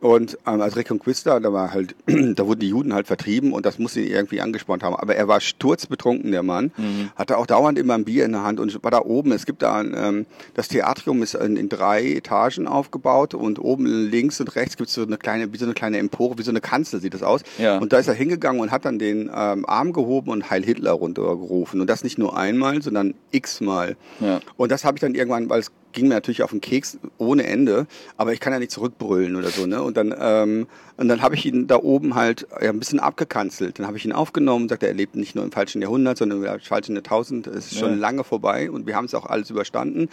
[0.02, 3.80] Und ähm, als Reconquista, da war halt, da wurden die Juden halt vertrieben und das
[3.80, 4.96] muss ihn irgendwie angespornt haben.
[4.96, 6.72] Aber er war sturzbetrunken, der Mann,
[7.16, 9.32] hatte auch dauernd immer ein Bier in der Hand und war da oben.
[9.32, 13.86] Es gibt da ein, ähm, das Theatrium ist in, in drei Etagen aufgebaut und oben
[13.86, 16.52] links und rechts gibt es so eine kleine, wie so eine kleine Empore, wie so
[16.52, 17.42] eine Kanzel sieht das aus.
[17.58, 17.78] Ja.
[17.78, 20.92] Und da ist er hingegangen und hat dann den ähm, Arm gehoben und Heil Hitler
[20.92, 21.82] runtergerufen.
[21.82, 23.96] Und das nicht nur einmal, sondern x-mal.
[24.20, 24.40] Ja.
[24.58, 27.46] Und das habe ich dann irgendwann, weil es ging mir natürlich auf den Keks ohne
[27.46, 27.88] Ende,
[28.18, 29.82] aber ich kann ja nicht zurückbrüllen oder so, ne?
[29.90, 30.68] Und dann, ähm,
[30.98, 33.78] und dann habe ich ihn da oben halt ja, ein bisschen abgekanzelt.
[33.80, 36.44] Dann habe ich ihn aufgenommen und sagte, er lebt nicht nur im falschen Jahrhundert, sondern
[36.44, 37.48] im falschen Jahrtausend.
[37.48, 37.98] Es ist schon Ja.
[37.98, 40.10] lange vorbei und wir haben es auch alles überstanden.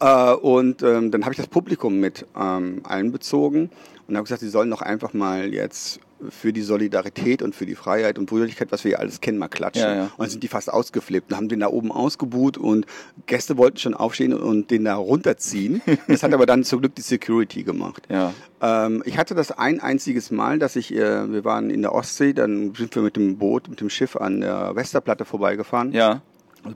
[0.00, 3.70] Äh, und ähm, dann habe ich das Publikum mit ähm, einbezogen
[4.08, 6.00] und habe gesagt, sie sollen doch einfach mal jetzt
[6.30, 9.48] für die Solidarität und für die Freiheit und Brüderlichkeit, was wir hier alles kennen, mal
[9.48, 9.84] klatschen.
[9.84, 10.02] Ja, ja.
[10.04, 12.86] Und dann sind die fast ausgeflippt und haben den da oben ausgebuht und
[13.26, 15.80] Gäste wollten schon aufstehen und den da runterziehen.
[16.08, 18.06] Das hat aber dann zum Glück die Security gemacht.
[18.10, 18.34] Ja.
[18.60, 22.32] Ähm, ich hatte das ein einziges Mal, dass ich, äh, wir waren in der Ostsee,
[22.32, 25.92] dann sind wir mit dem Boot, mit dem Schiff an der Westerplatte vorbeigefahren.
[25.92, 26.22] Ja.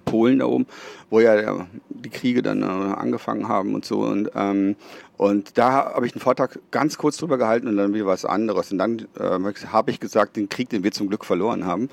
[0.04, 0.66] Polen da oben,
[1.10, 4.00] wo ja die Kriege dann äh, angefangen haben und so.
[4.00, 4.76] Und, ähm,
[5.16, 8.70] und da habe ich einen Vortrag ganz kurz drüber gehalten und dann wieder was anderes.
[8.72, 11.88] Und dann äh, habe ich gesagt, den Krieg, den wir zum Glück verloren haben.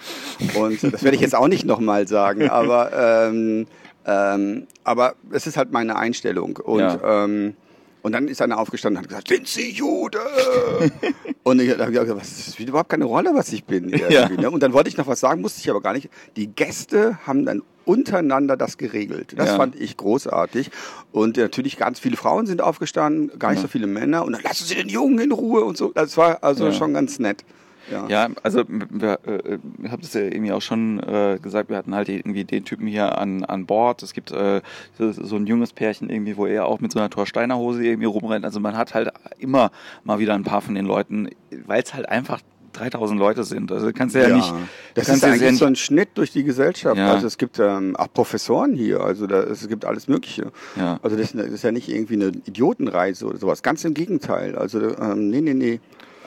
[0.55, 2.91] Und das werde ich jetzt auch nicht nochmal sagen, aber,
[3.29, 3.67] ähm,
[4.05, 6.57] ähm, aber es ist halt meine Einstellung.
[6.57, 7.23] Und Ja.
[7.25, 7.55] ähm,
[8.01, 10.19] und dann ist einer aufgestanden und hat gesagt, sind Sie Jude?
[11.43, 13.87] und ich habe gesagt, was, das spielt überhaupt keine Rolle, was ich bin.
[13.87, 14.27] Ja.
[14.27, 14.51] ne?
[14.51, 16.09] Und dann wollte ich noch was sagen, musste ich aber gar nicht.
[16.35, 19.33] Die Gäste haben dann untereinander das geregelt.
[19.37, 19.55] Das Ja.
[19.57, 20.71] fand ich großartig.
[21.11, 24.25] Und natürlich ganz viele Frauen sind aufgestanden, gar nicht so viele Männer.
[24.25, 25.91] Und dann lassen Sie den Jungen in Ruhe und so.
[25.93, 26.71] Das war also Ja.
[26.73, 27.43] schon ganz nett.
[27.91, 28.07] Ja.
[28.07, 31.93] Ja, also wir, äh, ich habe das ja irgendwie auch schon äh, gesagt, wir hatten
[31.93, 34.01] halt irgendwie den Typen hier an, an Bord.
[34.03, 34.61] Es gibt äh,
[34.97, 38.05] so, so ein junges Pärchen irgendwie, wo er auch mit so einer Thorsteiner Hose irgendwie
[38.05, 38.45] rumrennt.
[38.45, 39.69] Also man hat halt immer
[40.05, 41.27] mal wieder ein paar von den Leuten,
[41.65, 42.39] weil es halt einfach
[42.73, 43.71] 3000 Leute sind.
[43.71, 44.53] Also kannst du ja, nicht.
[44.95, 46.97] Das ist eigentlich ja nicht- so ein Schnitt durch die Gesellschaft.
[46.97, 47.13] Ja.
[47.13, 50.51] Also es gibt ähm, auch Professoren hier, also da, es gibt alles Mögliche.
[50.75, 50.99] Ja.
[51.01, 53.63] Also das, das ist ja nicht irgendwie eine Idiotenreise oder sowas.
[53.63, 54.55] Ganz im Gegenteil.
[54.55, 55.79] Also ähm, nee, nee, nee.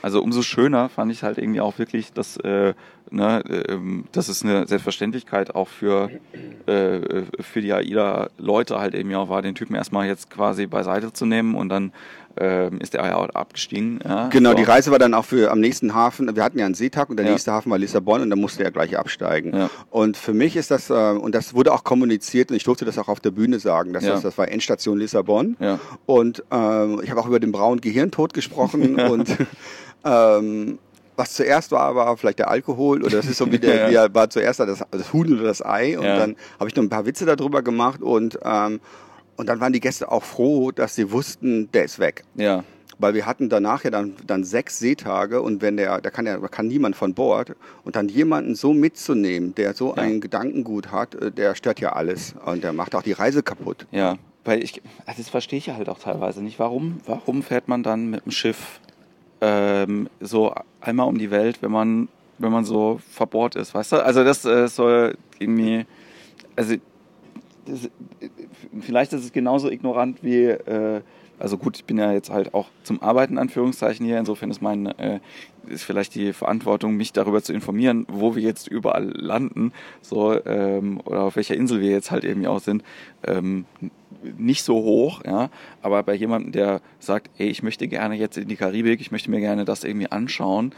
[0.03, 2.75] Also umso schöner fand ich halt irgendwie auch wirklich, dass, äh,
[3.11, 6.11] ne, ähm, das ist eine Selbstverständlichkeit auch für,
[6.67, 11.27] äh, für die AIDA-Leute halt eben auch war, den Typen erstmal jetzt quasi beiseite zu
[11.27, 11.93] nehmen und dann
[12.39, 14.01] ähm, ist er ja auch abgestiegen.
[14.05, 14.57] Ja, Genau, so.
[14.57, 16.35] die Reise war dann auch für am nächsten Hafen.
[16.37, 17.33] Wir hatten ja einen Seetag und der Ja.
[17.33, 19.55] nächste Hafen war Lissabon und da musste er gleich absteigen.
[19.57, 19.71] Ja.
[19.91, 22.99] Und für mich ist das, äh, und das wurde auch kommuniziert und ich durfte das
[22.99, 25.57] auch auf der Bühne sagen, dass das, das war Endstation Lissabon.
[26.07, 29.37] Und ähm, ich habe auch über den braunen Gehirntod gesprochen und
[30.05, 30.79] ähm,
[31.19, 34.13] was zuerst war, war vielleicht der Alkohol oder das ist so wie der, Ja.
[34.15, 37.07] war zuerst das, das Huhn oder das Ei und dann habe ich noch ein paar
[37.07, 38.81] Witze darüber gemacht und ähm,
[39.37, 42.25] und dann waren die Gäste auch froh, dass sie wussten, der ist weg.
[42.35, 42.65] Ja,
[42.99, 46.39] Weil wir hatten danach ja dann, dann sechs Seetage und wenn der, da kann ja
[46.49, 50.03] kann niemand von Bord und dann jemanden so mitzunehmen, der so Ja.
[50.03, 53.87] ein Gedankengut hat, äh, der stört ja alles und der macht auch die Reise kaputt.
[53.91, 54.17] ja.
[54.47, 56.61] Weil ich, also das verstehe ich ja halt auch teilweise nicht.
[56.61, 58.79] Warum, warum fährt man dann mit dem Schiff
[59.41, 62.09] ähm, so einmal um die Welt, wenn man,
[62.39, 64.05] wenn man so verbohrt ist, weißt du?
[64.05, 65.85] Also das äh, soll irgendwie,
[66.55, 66.77] also
[67.67, 67.91] das,
[68.81, 71.03] vielleicht ist es genauso ignorant wie, äh,
[71.39, 74.87] also gut, ich bin ja jetzt halt auch zum Arbeiten Anführungszeichen hier, insofern ist mein,
[74.87, 75.21] äh,
[75.67, 81.01] ist vielleicht die Verantwortung, mich darüber zu informieren, wo wir jetzt überall landen, so, ähm,
[81.05, 82.83] oder auf welcher Insel wir jetzt halt irgendwie auch sind,
[83.25, 83.67] ähm,
[84.39, 85.51] nicht so hoch, ja,
[85.83, 89.31] aber bei jemandem, der sagt, ey, ich möchte gerne jetzt in die Karibik, ich möchte
[89.31, 90.73] mir gerne das irgendwie anschauen,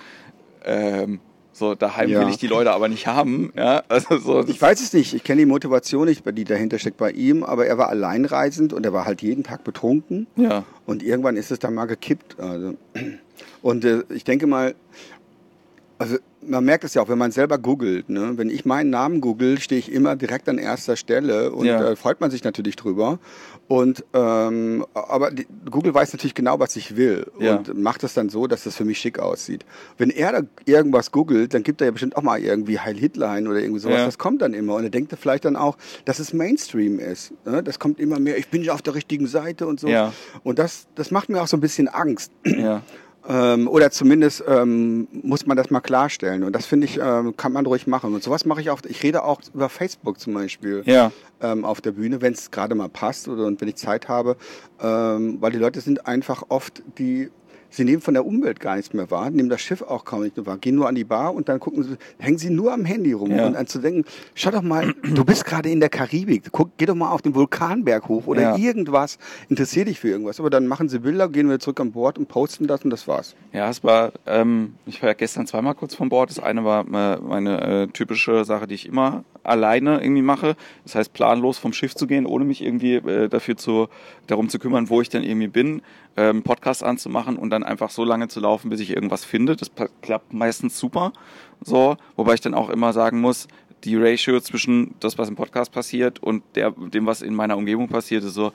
[0.65, 1.21] ähm,
[1.59, 2.21] so daheim Ja.
[2.21, 5.25] will ich die Leute aber nicht haben, ja, also so, Ich weiß es nicht, ich
[5.25, 8.93] kenne die Motivation nicht, die dahinter steckt bei ihm, aber er war alleinreisend und er
[8.93, 12.39] war halt jeden Tag betrunken ja, und irgendwann ist es dann mal gekippt.
[12.41, 12.75] Also.
[13.63, 14.75] Und äh, ich denke mal,
[15.99, 16.17] also
[16.49, 18.09] man merkt es ja auch, wenn man selber googelt.
[18.09, 18.33] Ne?
[18.37, 21.91] Wenn ich meinen Namen google, stehe ich immer direkt an erster Stelle und Ja.
[21.91, 23.19] äh, freut man sich natürlich drüber.
[23.69, 27.57] Und ähm, aber die, Google weiß natürlich genau, was ich will Ja.
[27.57, 29.67] und macht es dann so, dass das für mich schick aussieht.
[29.99, 33.29] Wenn er da irgendwas googelt, dann gibt er ja bestimmt auch mal irgendwie Heil Hitler
[33.31, 33.99] ein oder irgendwie sowas.
[33.99, 34.07] Ja.
[34.07, 35.77] Das kommt dann immer und er denkt vielleicht dann auch,
[36.07, 37.33] dass es Mainstream ist.
[37.45, 37.63] Ne?
[37.63, 38.39] Das kommt immer mehr.
[38.39, 39.89] Ich bin ja auf der richtigen Seite und so.
[40.45, 42.33] Und das, das macht mir auch so ein bisschen Angst.
[42.45, 42.83] ja.
[43.31, 46.45] Ähm, oder zumindest ähm, muss man das mal klarstellen.
[46.45, 48.15] Und das finde ich, ähm, kann man ruhig machen.
[48.15, 48.81] Und sowas mache ich auch.
[48.89, 51.13] Ich rede auch über Facebook zum Beispiel Ja.
[51.43, 54.37] ähm, auf der Bühne, wenn es gerade mal passt oder und wenn ich Zeit habe.
[54.81, 57.31] Ähm, weil die Leute sind einfach oft die.
[57.71, 60.37] Sie nehmen von der Umwelt gar nichts mehr wahr, nehmen das Schiff auch kaum nicht
[60.37, 62.85] mehr wahr, gehen nur an die Bar und dann gucken sie, hängen sie nur am
[62.85, 63.31] Handy rum.
[63.31, 63.47] Ja.
[63.47, 64.05] Und an zu denken,
[64.35, 67.35] schau doch mal, du bist gerade in der Karibik, guck, geh doch mal auf den
[67.35, 68.57] Vulkanberg hoch oder Ja.
[68.57, 70.41] irgendwas, interessier dich für irgendwas.
[70.41, 73.07] Aber dann machen sie Bilder, gehen wir zurück an Bord und posten das und das
[73.07, 73.35] war's.
[73.53, 76.31] Ja, es war, ähm, ich war ja gestern zweimal kurz von Bord.
[76.31, 80.57] Das eine war meine äh, typische Sache, die ich immer alleine irgendwie mache.
[80.85, 83.89] Das heißt, planlos vom Schiff zu gehen, ohne mich irgendwie äh, dafür zu,
[84.27, 85.83] darum zu kümmern, wo ich dann irgendwie bin,
[86.17, 89.57] ähm, Podcast anzumachen und dann einfach so lange zu laufen, bis ich irgendwas finde.
[89.57, 89.71] Das
[90.03, 91.13] klappt meistens super.
[91.65, 93.49] So, wobei ich dann auch immer sagen muss,
[93.85, 97.89] die Ratio zwischen das, was im Podcast passiert und der, dem, was in meiner Umgebung
[97.89, 98.53] passiert, ist so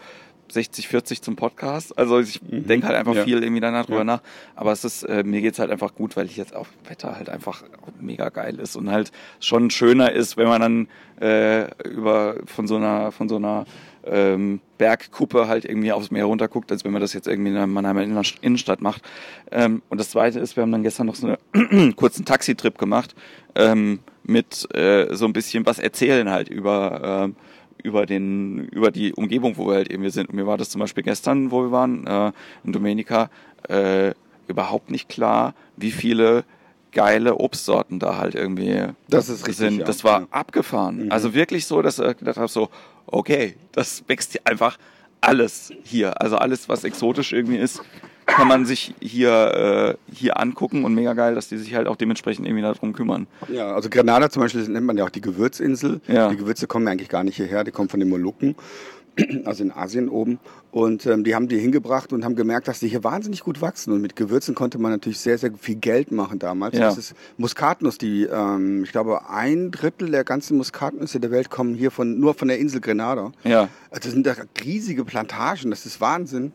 [0.50, 1.98] 60, 40 zum Podcast.
[1.98, 2.68] Also ich mhm.
[2.68, 3.24] denke halt einfach ja.
[3.24, 4.04] viel irgendwie danach drüber ja.
[4.04, 4.22] nach.
[4.56, 7.30] Aber es ist, äh, mir geht's halt einfach gut, weil ich jetzt auch Wetter halt
[7.30, 7.64] einfach
[8.00, 10.88] mega geil ist und halt schon schöner ist, wenn man dann
[11.22, 13.66] äh, über von so einer, von so einer
[14.06, 17.68] ähm, Bergkuppe halt irgendwie aufs Meer runterguckt, als wenn man das jetzt irgendwie in einer
[17.68, 18.04] Mannheimer
[18.42, 19.02] Innenstadt macht.
[19.52, 23.16] Ähm, und das zweite ist, wir haben dann gestern noch so einen kurzen Taxitrip gemacht
[23.56, 27.36] ähm, mit äh, so ein bisschen was erzählen halt über ähm,
[27.84, 30.30] über den über die Umgebung, wo wir halt irgendwie sind.
[30.30, 32.32] Und mir war das zum Beispiel gestern, wo wir waren äh,
[32.64, 33.30] in Domenica,
[33.68, 34.14] äh,
[34.48, 36.46] überhaupt nicht klar, wie viele
[36.94, 39.80] geile Obstsorten da halt irgendwie das ist richtig, sind.
[39.80, 39.86] Ja.
[39.86, 41.06] Das war abgefahren.
[41.06, 41.12] Mhm.
[41.12, 42.70] Also wirklich so, dass ich gedacht habe, so,
[43.08, 44.78] okay, das wächst hier einfach
[45.22, 46.22] alles hier.
[46.22, 47.82] Also alles, was exotisch irgendwie ist,
[48.26, 51.96] kann man sich hier, äh, hier angucken und mega geil, dass die sich halt auch
[51.96, 53.28] dementsprechend irgendwie darum kümmern.
[53.50, 56.02] Ja, also Granada zum Beispiel nennt man ja auch die Gewürzinsel.
[56.08, 56.30] Ja.
[56.30, 58.56] Die Gewürze kommen eigentlich gar nicht hierher, die kommen von den Molukken.
[59.46, 60.40] also in Asien oben.
[60.72, 63.94] Und ähm, die haben die hingebracht und haben gemerkt, dass die hier wahnsinnig gut wachsen.
[63.94, 66.78] Und mit Gewürzen konnte man natürlich sehr, sehr viel Geld machen damals.
[66.78, 66.86] Ja.
[66.86, 71.76] Das ist Muskatnuss, die, ähm, ich glaube, ein Drittel der ganzen Muskatnüsse der Welt kommen
[71.76, 73.32] hier von, nur von der Insel Grenada.
[73.44, 73.70] Ja.
[73.92, 74.34] Also das sind da
[74.64, 76.54] riesige Plantagen, das ist Wahnsinn.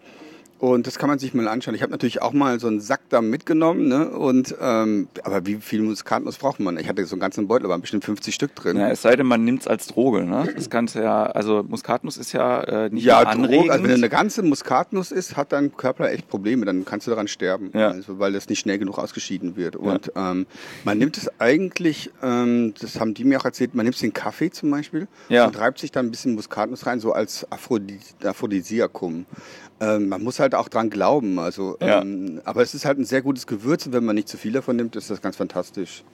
[0.58, 1.74] Und das kann man sich mal anschauen.
[1.76, 4.10] Ich habe natürlich auch mal so einen Sack da mitgenommen, ne?
[4.10, 6.76] Und ähm, aber wie viel Muskatnuss braucht man?
[6.78, 8.76] Ich hatte so einen ganzen Beutel, da waren bestimmt 50 Stück drin.
[8.76, 10.52] Ja, es sei denn, man nimmt es als Droge, ne?
[10.56, 13.66] Das kannst ja, also Muskatnuss ist ja äh, nicht ja, anregend.
[13.66, 17.12] Droge, also wenn eine ganze Muskatnuss ist, hat dein Körper echt Probleme, dann kannst du
[17.12, 17.90] daran sterben, ja.
[17.90, 19.76] also, weil das nicht schnell genug ausgeschieden wird.
[19.76, 20.32] Und ja.
[20.32, 20.46] ähm,
[20.84, 24.50] man nimmt es eigentlich, ähm, das haben die mir auch erzählt, man nimmt den Kaffee
[24.50, 25.46] zum Beispiel ja.
[25.46, 29.26] und reibt sich dann ein bisschen Muskatnuss rein, so als Aphrodisiakum.
[29.80, 31.38] Ähm, man muss halt auch dran glauben.
[31.38, 32.00] Also, ja.
[32.00, 34.52] ähm, aber es ist halt ein sehr gutes Gewürz und wenn man nicht zu viel
[34.52, 36.04] davon nimmt, ist das ganz fantastisch.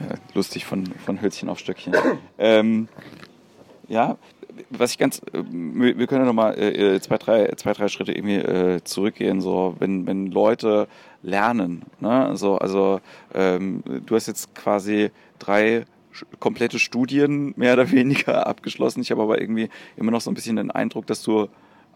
[0.00, 1.94] Ja, lustig von, von Hölzchen auf Stöckchen.
[2.38, 2.88] ähm,
[3.88, 4.18] ja,
[4.70, 8.12] was ich ganz, äh, wir können ja nochmal äh, äh, zwei, drei, zwei, drei Schritte
[8.12, 10.88] irgendwie äh, zurückgehen, so wenn, wenn Leute
[11.22, 12.36] lernen, ne?
[12.36, 13.00] so, also
[13.34, 15.86] ähm, du hast jetzt quasi drei
[16.40, 19.00] komplette Studien mehr oder weniger abgeschlossen.
[19.02, 21.48] Ich habe aber irgendwie immer noch so ein bisschen den Eindruck, dass du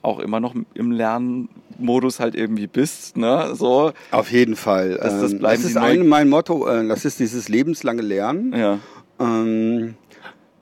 [0.03, 3.55] auch immer noch im Lernmodus halt irgendwie bist, ne?
[3.55, 3.93] So.
[4.11, 4.99] Auf jeden Fall.
[5.01, 8.55] Das, das, ähm, das ist ein, mein Motto, äh, das ist dieses lebenslange Lernen.
[8.57, 8.79] Ja.
[9.19, 9.95] Ähm,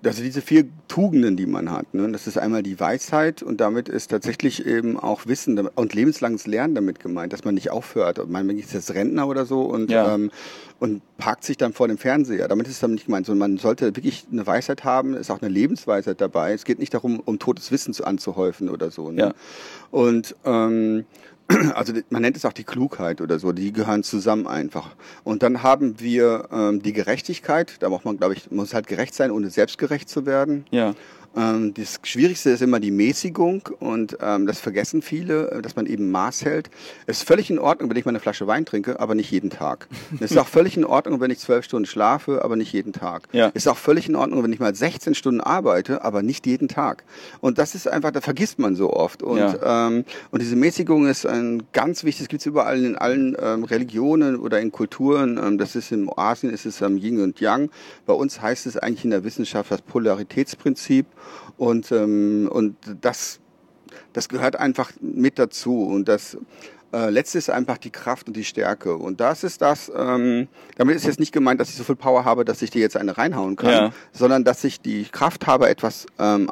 [0.05, 2.11] also diese vier Tugenden, die man hat, ne?
[2.13, 6.75] das ist einmal die Weisheit und damit ist tatsächlich eben auch Wissen und lebenslanges Lernen
[6.75, 8.29] damit gemeint, dass man nicht aufhört.
[8.29, 10.15] Man ist jetzt Rentner oder so und, ja.
[10.15, 10.31] ähm,
[10.79, 12.47] und parkt sich dann vor dem Fernseher.
[12.47, 15.43] Damit ist es dann nicht gemeint, sondern man sollte wirklich eine Weisheit haben, ist auch
[15.43, 16.53] eine Lebensweisheit dabei.
[16.53, 19.11] Es geht nicht darum, um totes Wissen zu anzuhäufen oder so.
[19.11, 19.21] Ne?
[19.21, 19.35] Ja.
[19.91, 21.07] Und ähm,
[21.75, 24.95] also man nennt es auch die Klugheit oder so, die gehören zusammen einfach.
[25.25, 29.15] Und dann haben wir ähm, die Gerechtigkeit, da braucht man, glaube ich, muss halt gerecht
[29.15, 30.67] sein, ohne selbstgerecht zu werden.
[30.71, 30.95] Ja.
[31.37, 35.87] Ähm, das Schwierigste ist immer die Mäßigung und ähm, das vergessen viele, äh, dass man
[35.87, 36.71] eben Maß hält.
[37.07, 39.51] Es ist völlig in Ordnung, wenn ich mal eine Flasche Wein trinke, aber nicht jeden
[39.51, 39.89] Tag.
[40.21, 43.29] es ist auch völlig in Ordnung, wenn ich zwölf Stunden schlafe, aber nicht jeden Tag.
[43.33, 43.49] Ja.
[43.49, 46.69] Es ist auch völlig in Ordnung, wenn ich mal 16 Stunden arbeite, aber nicht jeden
[46.69, 47.05] Tag.
[47.41, 49.23] Und das ist einfach, da vergisst man so oft.
[49.23, 49.87] Und, ja.
[49.89, 54.37] ähm, und diese Mäßigung ist ein ganz wichtiges, gibt es überall in allen ähm, Religionen
[54.37, 55.39] oder in Kulturen.
[55.39, 57.71] Ähm, das ist in Asien ist es ähm, Yin und Yang.
[58.07, 61.07] Bei uns heißt es eigentlich in der Wissenschaft das Polaritätsprinzip.
[61.59, 63.41] Und, ähm, und das,
[64.13, 65.83] das gehört einfach mit dazu.
[65.83, 66.39] Und das
[66.93, 68.97] äh, letzte ist einfach die Kraft und die Stärke.
[68.97, 72.25] Und das ist das, ähm, damit ist jetzt nicht gemeint, dass ich so viel Power
[72.25, 73.93] habe, dass ich dir jetzt eine reinhauen kann, ja.
[74.13, 76.49] sondern dass ich die Kraft habe, etwas ähm,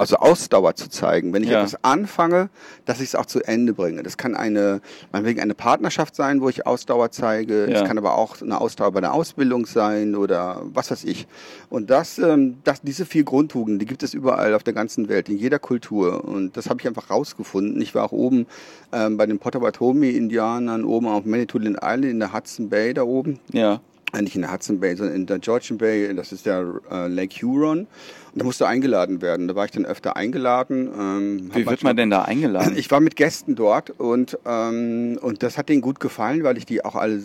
[0.00, 1.32] also Ausdauer zu zeigen.
[1.32, 1.58] Wenn ich ja.
[1.58, 2.48] etwas anfange,
[2.86, 4.02] dass ich es auch zu Ende bringe.
[4.02, 4.80] Das kann eine,
[5.12, 7.64] meinetwegen eine Partnerschaft sein, wo ich Ausdauer zeige.
[7.64, 7.86] Es ja.
[7.86, 11.26] kann aber auch eine Ausdauer bei der Ausbildung sein oder was weiß ich.
[11.68, 15.28] Und das, ähm, das, diese vier Grundtugenden, die gibt es überall auf der ganzen Welt,
[15.28, 16.24] in jeder Kultur.
[16.24, 17.80] Und das habe ich einfach rausgefunden.
[17.82, 18.46] Ich war auch oben
[18.92, 23.38] ähm, bei den Potawatomi-Indianern, oben auf Manitoulin Island in der Hudson Bay da oben.
[23.52, 23.80] Ja.
[24.18, 27.46] Nicht in der Hudson Bay, sondern in der Georgian Bay, das ist der äh, Lake
[27.46, 27.86] Huron.
[28.32, 29.48] Und da musste eingeladen werden.
[29.48, 30.88] Da war ich dann öfter eingeladen.
[30.98, 32.76] Ähm, Wie wird man denn da eingeladen?
[32.76, 36.66] Ich war mit Gästen dort und, ähm, und das hat denen gut gefallen, weil ich
[36.66, 37.20] die auch alle,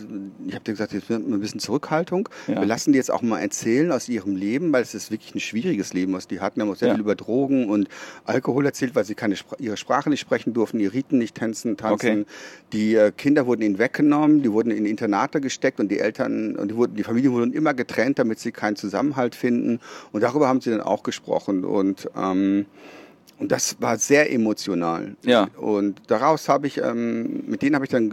[0.48, 2.30] ich habe dir gesagt, jetzt ein bisschen Zurückhaltung.
[2.48, 2.62] Ja.
[2.62, 5.40] Wir lassen die jetzt auch mal erzählen aus ihrem Leben, weil es ist wirklich ein
[5.40, 6.58] schwieriges Leben, was die hatten.
[6.58, 6.94] Wir haben auch sehr ja.
[6.96, 7.88] viel über Drogen und
[8.26, 12.22] Alkohol erzählt, weil sie keine ihre Sprache nicht sprechen durften, die Riten nicht tanzen, tanzen.
[12.22, 12.26] Okay.
[12.74, 16.72] Die äh, Kinder wurden ihnen weggenommen, die wurden in Internate gesteckt und die Eltern und
[16.72, 19.80] die, wurden, die Familien wurden immer getrennt, damit sie keinen Zusammenhalt finden.
[20.12, 22.66] Und darüber haben sie dann auch auch gesprochen und ähm,
[23.38, 25.18] und das war sehr emotional.
[25.24, 25.50] Ja.
[25.58, 28.10] Und daraus habe ich, ähm, mit denen habe ich dann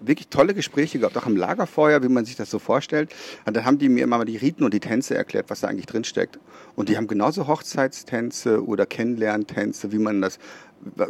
[0.00, 3.14] wirklich tolle Gespräche gehabt, auch im Lagerfeuer, wie man sich das so vorstellt.
[3.44, 5.68] Und dann haben die mir immer mal die Riten und die Tänze erklärt, was da
[5.68, 6.38] eigentlich drin steckt.
[6.74, 10.38] Und die haben genauso Hochzeitstänze oder Kennenlerntänze, wie man das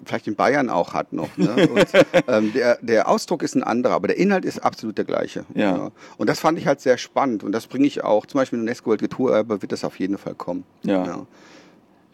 [0.04, 1.36] vielleicht in Bayern auch hat noch.
[1.36, 1.68] Ne?
[1.68, 1.86] Und,
[2.28, 5.44] ähm, der, der Ausdruck ist ein anderer, aber der Inhalt ist absolut der gleiche.
[5.54, 5.76] Ja.
[5.76, 5.90] ja.
[6.16, 7.42] Und das fand ich halt sehr spannend.
[7.42, 10.18] Und das bringe ich auch, zum Beispiel in UNESCO World Tourerbe wird das auf jeden
[10.18, 10.64] Fall kommen.
[10.82, 11.04] Ja.
[11.04, 11.26] ja.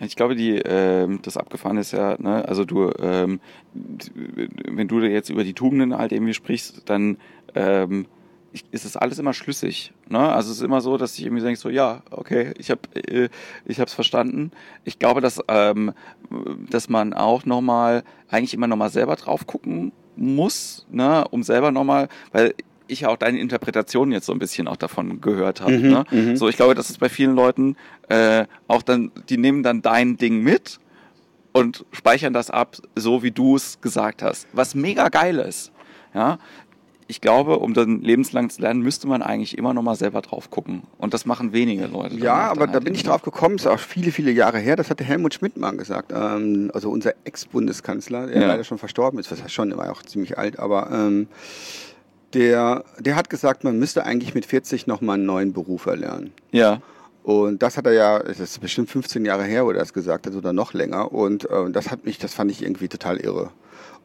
[0.04, 3.40] Ich glaube, die, äh, das Abgefahren ist ja, ne, also du, ähm,
[3.72, 7.18] wenn du jetzt über die Tugenden halt irgendwie sprichst, dann
[7.54, 8.06] ähm,
[8.70, 9.92] ist es alles immer schlüssig.
[10.08, 10.18] Ne?
[10.18, 13.28] Also es ist immer so, dass ich irgendwie denke, so ja, okay, ich habe äh,
[13.86, 14.50] verstanden.
[14.84, 15.92] Ich glaube, dass ähm,
[16.70, 22.08] dass man auch nochmal eigentlich immer nochmal selber drauf gucken muss, ne, um selber nochmal,
[22.32, 22.54] weil
[22.92, 25.78] ich ja auch deine Interpretation jetzt so ein bisschen auch davon gehört habe.
[25.78, 26.04] Mhm, ne?
[26.10, 26.36] Mhm.
[26.36, 27.76] So, ich glaube, das ist bei vielen Leuten
[28.08, 30.78] äh, auch dann, die nehmen dann dein Ding mit
[31.52, 34.46] und speichern das ab, so wie du es gesagt hast.
[34.52, 35.72] Was mega geil ist.
[36.14, 36.38] Ja,
[37.12, 40.50] ich glaube, um dann lebenslang zu lernen, müsste man eigentlich immer noch mal selber drauf
[40.50, 40.84] gucken.
[40.96, 42.16] Und das machen wenige Leute.
[42.16, 44.88] Ja, aber da halt bin ich drauf gekommen, ist auch viele, viele Jahre her, das
[44.88, 46.12] hatte Helmut Schmidt mal gesagt.
[46.14, 48.46] Ähm, also unser Ex-Bundeskanzler, der ja.
[48.46, 51.28] leider schon verstorben ist, was heißt schon, war auch ziemlich alt, aber ähm,
[52.34, 56.32] der, der hat gesagt, man müsste eigentlich mit 40 nochmal einen neuen Beruf erlernen.
[56.50, 56.80] Ja.
[57.22, 60.26] Und das hat er ja, das ist bestimmt 15 Jahre her, wo er das gesagt
[60.26, 61.12] hat, oder noch länger.
[61.12, 63.50] Und äh, das hat mich, das fand ich irgendwie total irre.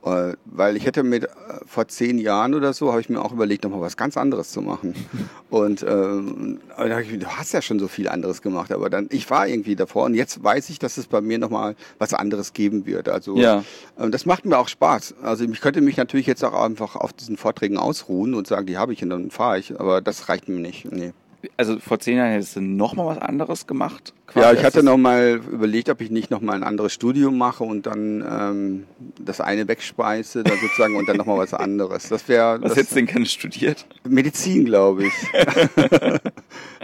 [0.04, 1.28] Äh, weil ich hätte mit äh,
[1.66, 4.62] vor zehn Jahren oder so, habe ich mir auch überlegt, nochmal was ganz anderes zu
[4.62, 4.94] machen.
[5.50, 6.60] Und ähm,
[7.02, 10.04] ich, du hast ja schon so viel anderes gemacht, aber dann, ich war irgendwie davor
[10.04, 13.08] und jetzt weiß ich, dass es bei mir nochmal was anderes geben wird.
[13.08, 13.64] Also ja.
[13.98, 15.16] äh, das macht mir auch Spaß.
[15.24, 18.78] Also ich könnte mich natürlich jetzt auch einfach auf diesen Vorträgen ausruhen und sagen, die
[18.78, 20.92] habe ich und dann fahre ich, aber das reicht mir nicht.
[20.92, 21.14] Nee
[21.56, 24.14] also vor zehn Jahren hättest du noch mal was anderes gemacht?
[24.36, 27.64] ja, ich hatte noch mal überlegt, ob ich nicht noch mal ein anderes Studium mache
[27.64, 28.84] und dann ähm,
[29.20, 32.10] das eine wegspeise, dann sozusagen und dann noch mal was anderes.
[32.10, 32.62] Das wäre.
[32.68, 33.86] Was hättest du denn gerne studiert?
[34.08, 35.14] Medizin, glaube ich.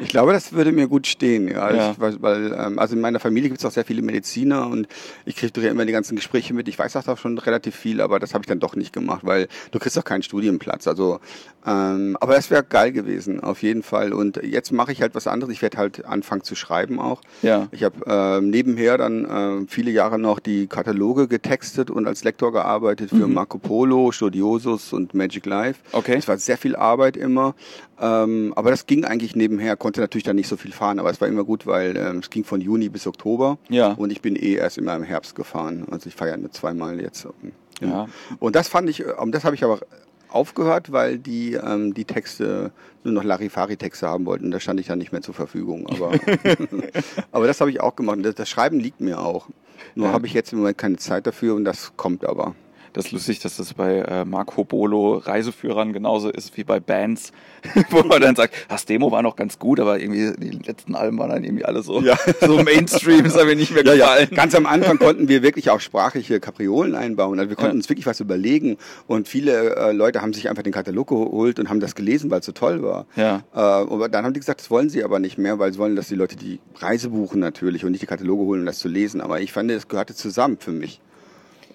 [0.01, 1.47] ich glaube, das würde mir gut stehen.
[1.47, 1.91] Ja, ja.
[1.91, 4.88] Ich, weil, weil ähm, also in meiner Familie gibt es auch sehr viele Mediziner und
[5.26, 6.68] ich kriege ja immer die ganzen Gespräche mit.
[6.68, 9.22] Ich weiß auch da schon relativ viel, aber das habe ich dann doch nicht gemacht,
[9.24, 10.88] weil du kriegst auch keinen Studienplatz.
[10.88, 11.20] Also,
[11.66, 14.14] ähm, aber das wäre geil gewesen, auf jeden Fall.
[14.14, 15.54] Und jetzt mache ich halt was anderes.
[15.54, 17.22] Ich werde halt anfangen zu schreiben auch.
[17.41, 17.68] Ja.
[17.72, 22.52] Ich habe äh, nebenher dann äh, viele Jahre noch die Kataloge getextet und als Lektor
[22.52, 23.34] gearbeitet für mhm.
[23.34, 25.82] Marco Polo, Studiosus und Magic Life.
[25.91, 26.16] Okay.
[26.18, 27.56] Es war sehr viel Arbeit immer.
[28.00, 31.22] Ähm, aber das ging eigentlich nebenher, konnte natürlich dann nicht so viel fahren, aber es
[31.22, 33.58] war immer gut, weil ähm, es ging von Juni bis Oktober.
[33.70, 33.94] Ja.
[33.94, 35.86] Und ich bin eh erst immer im Herbst gefahren.
[35.89, 37.28] Also ich fahre ja nur zweimal jetzt.
[37.80, 38.08] Ja.
[38.39, 39.80] Und das fand ich, um, das habe ich aber
[40.34, 42.72] aufgehört, weil die ähm, die Texte
[43.04, 44.52] nur noch Larifari-Texte haben wollten.
[44.52, 45.88] Da stand ich dann nicht mehr zur Verfügung.
[45.88, 46.12] Aber,
[47.32, 48.20] aber das habe ich auch gemacht.
[48.24, 49.48] Das, das Schreiben liegt mir auch.
[49.96, 50.14] Nur ja.
[50.14, 52.56] habe ich jetzt im Moment keine Zeit dafür und das kommt aber.
[52.94, 57.32] Das ist lustig, dass das bei äh, Marco Polo Reiseführern genauso ist wie bei Bands,
[57.89, 61.18] wo man dann sagt, das Demo war noch ganz gut, aber irgendwie die letzten Alben
[61.18, 62.16] waren dann irgendwie alle so, ja.
[62.41, 64.28] so Mainstream, ist mir nicht mehr gefallen.
[64.30, 64.36] Ja.
[64.36, 67.39] Ganz am Anfang konnten wir wirklich auch sprachliche Kapriolen einbauen.
[67.39, 68.78] Also wir konnten uns wirklich was überlegen
[69.08, 72.41] und viele äh, Leute haben sich einfach den Katalog geholt und haben das gelesen, weil
[72.41, 73.08] es so toll war.
[73.16, 73.44] Ja.
[73.54, 75.96] Äh, aber dann haben die gesagt, das wollen sie aber nicht mehr, weil sie wollen,
[75.96, 78.88] dass die Leute die Reise buchen natürlich und nicht die Kataloge holen, um das zu
[78.88, 79.20] lesen.
[79.20, 81.02] Aber ich fand, es gehörte zusammen für mich.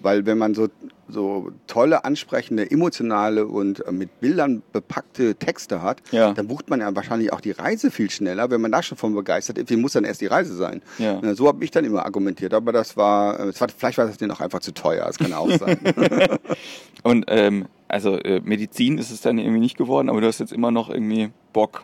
[0.01, 0.69] Weil wenn man so,
[1.09, 6.33] so tolle, ansprechende, emotionale und äh, mit Bildern bepackte Texte hat, ja.
[6.33, 9.13] dann bucht man ja wahrscheinlich auch die Reise viel schneller, wenn man da schon von
[9.13, 9.69] begeistert ist.
[9.69, 10.81] Wie muss dann erst die Reise sein?
[10.97, 11.19] Ja.
[11.35, 12.53] So habe ich dann immer argumentiert.
[12.53, 15.05] Aber das war, das war vielleicht war das denen auch einfach zu teuer.
[15.05, 15.79] Das kann auch sein.
[17.03, 20.53] und ähm, also äh, Medizin ist es dann irgendwie nicht geworden, aber du hast jetzt
[20.53, 21.83] immer noch irgendwie Bock,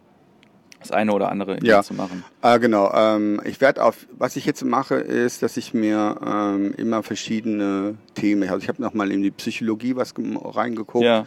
[0.86, 1.83] das eine oder andere ja.
[1.83, 2.23] zu machen.
[2.41, 2.91] Äh, genau.
[2.93, 7.95] Ähm, ich werde auf, was ich jetzt mache, ist, dass ich mir ähm, immer verschiedene
[8.13, 11.05] Themen, also ich habe nochmal in die Psychologie was reingeguckt.
[11.05, 11.25] Ja.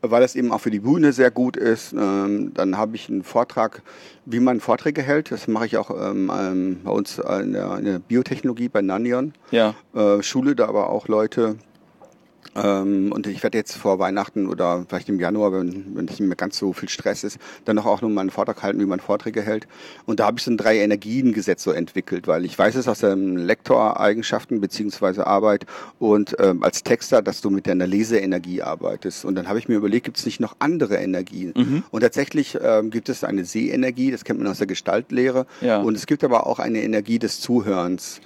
[0.00, 1.92] Weil das eben auch für die Bühne sehr gut ist.
[1.92, 3.82] Ähm, dann habe ich einen Vortrag,
[4.26, 5.32] wie man Vorträge hält.
[5.32, 9.32] Das mache ich auch ähm, ähm, bei uns in der, in der, Biotechnologie bei Nanion.
[9.50, 9.74] Ja.
[9.96, 11.56] Äh, Schule da aber auch Leute,
[12.56, 16.28] ähm, und ich werde jetzt vor Weihnachten oder vielleicht im Januar, wenn, wenn es nicht
[16.28, 18.86] mehr ganz so viel Stress ist, dann noch auch noch mal einen Vortrag halten, wie
[18.86, 19.66] man Vorträge hält.
[20.06, 23.00] Und da habe ich so ein drei Energien-Gesetz so entwickelt, weil ich weiß es aus
[23.00, 25.66] den Lektoreigenschaften beziehungsweise Arbeit
[25.98, 29.24] und ähm, als Texter, dass du mit deiner Leseenergie arbeitest.
[29.24, 31.52] Und dann habe ich mir überlegt, gibt es nicht noch andere Energien?
[31.56, 31.82] Mhm.
[31.90, 35.46] Und tatsächlich ähm, gibt es eine Seeenergie, das kennt man aus der Gestaltlehre.
[35.60, 35.80] Ja.
[35.80, 38.20] Und es gibt aber auch eine Energie des Zuhörens.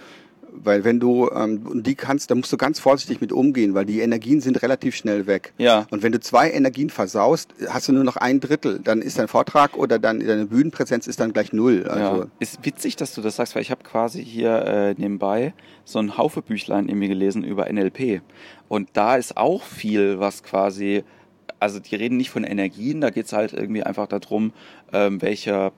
[0.54, 4.00] Weil wenn du ähm, die kannst, da musst du ganz vorsichtig mit umgehen, weil die
[4.00, 5.54] Energien sind relativ schnell weg.
[5.58, 5.86] Ja.
[5.90, 8.78] Und wenn du zwei Energien versaust, hast du nur noch ein Drittel.
[8.78, 11.86] Dann ist dein Vortrag oder dann deine Bühnenpräsenz ist dann gleich null.
[11.88, 12.26] Also ja.
[12.38, 16.18] Ist witzig, dass du das sagst, weil ich habe quasi hier äh, nebenbei so ein
[16.18, 18.20] Haufe Büchlein irgendwie gelesen über NLP.
[18.68, 21.02] Und da ist auch viel, was quasi
[21.62, 24.52] also die reden nicht von Energien, da geht es halt irgendwie einfach darum,
[24.92, 25.72] ähm, welcher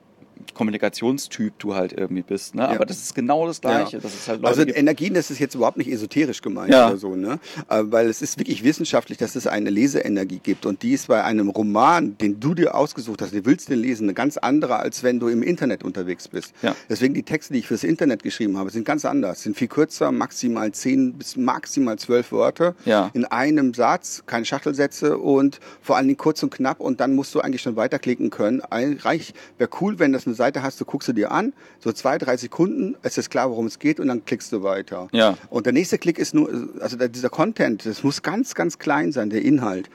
[0.55, 2.55] Kommunikationstyp du halt irgendwie bist.
[2.55, 2.63] Ne?
[2.63, 2.71] Ja.
[2.71, 3.97] Aber das ist genau das Gleiche.
[3.97, 4.03] Ja.
[4.03, 6.89] Das ist halt also Energien, das ist jetzt überhaupt nicht esoterisch gemeint ja.
[6.89, 7.39] oder so, ne?
[7.69, 10.67] Äh, weil es ist wirklich wissenschaftlich, dass es eine Leseenergie gibt.
[10.67, 14.05] Und die ist bei einem Roman, den du dir ausgesucht hast, du willst den lesen,
[14.05, 16.53] eine ganz andere, als wenn du im Internet unterwegs bist.
[16.63, 16.75] Ja.
[16.89, 19.43] Deswegen die Texte, die ich fürs Internet geschrieben habe, sind ganz anders.
[19.43, 23.11] Sind viel kürzer, maximal zehn bis maximal zwölf Wörter ja.
[23.15, 26.81] in einem Satz, keine Schachtelsätze und vor allen Dingen kurz und knapp.
[26.81, 28.61] Und dann musst du eigentlich schon weiterklicken können.
[28.61, 32.19] Reich wäre cool, wenn das eine Seite hast, du guckst du dir an, so zwei,
[32.19, 35.09] drei Sekunden, es ist klar, worum es geht und dann klickst du weiter.
[35.13, 35.37] Ja.
[35.51, 36.49] Und der nächste Klick ist nur,
[36.81, 39.91] also dieser Content, das muss ganz, ganz klein sein, der Inhalt.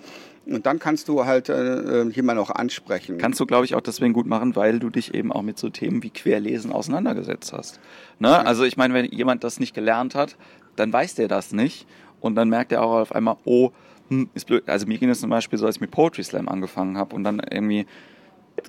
[0.46, 3.18] Und dann kannst du halt äh, äh jemanden auch ansprechen.
[3.18, 5.70] Kannst du, glaube ich, auch deswegen gut machen, weil du dich eben auch mit so
[5.70, 7.80] Themen wie Querlesen auseinandergesetzt hast.
[8.18, 8.30] Ne?
[8.30, 8.42] Ja.
[8.42, 10.38] Also ich meine, wenn jemand das nicht gelernt hat,
[10.76, 11.86] dann weiß der das nicht.
[12.20, 13.72] Und dann merkt er auch auf einmal, oh,
[14.10, 14.68] hm, ist blöd.
[14.68, 17.24] Also mir ging es zum Beispiel so, als ich mit Poetry Slam angefangen habe und
[17.24, 17.86] dann irgendwie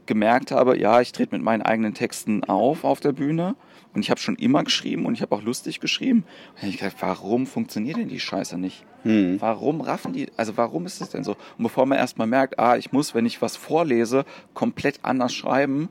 [0.07, 3.55] gemerkt habe, ja, ich trete mit meinen eigenen Texten auf auf der Bühne
[3.93, 6.24] und ich habe schon immer geschrieben und ich habe auch lustig geschrieben.
[6.61, 8.84] Und ich gedacht, warum funktioniert denn die Scheiße nicht?
[9.03, 9.41] Hm.
[9.41, 11.32] Warum raffen die, also warum ist das denn so?
[11.59, 14.24] Und bevor man erstmal merkt, ah, ich muss, wenn ich was vorlese,
[14.55, 15.88] komplett anders schreiben,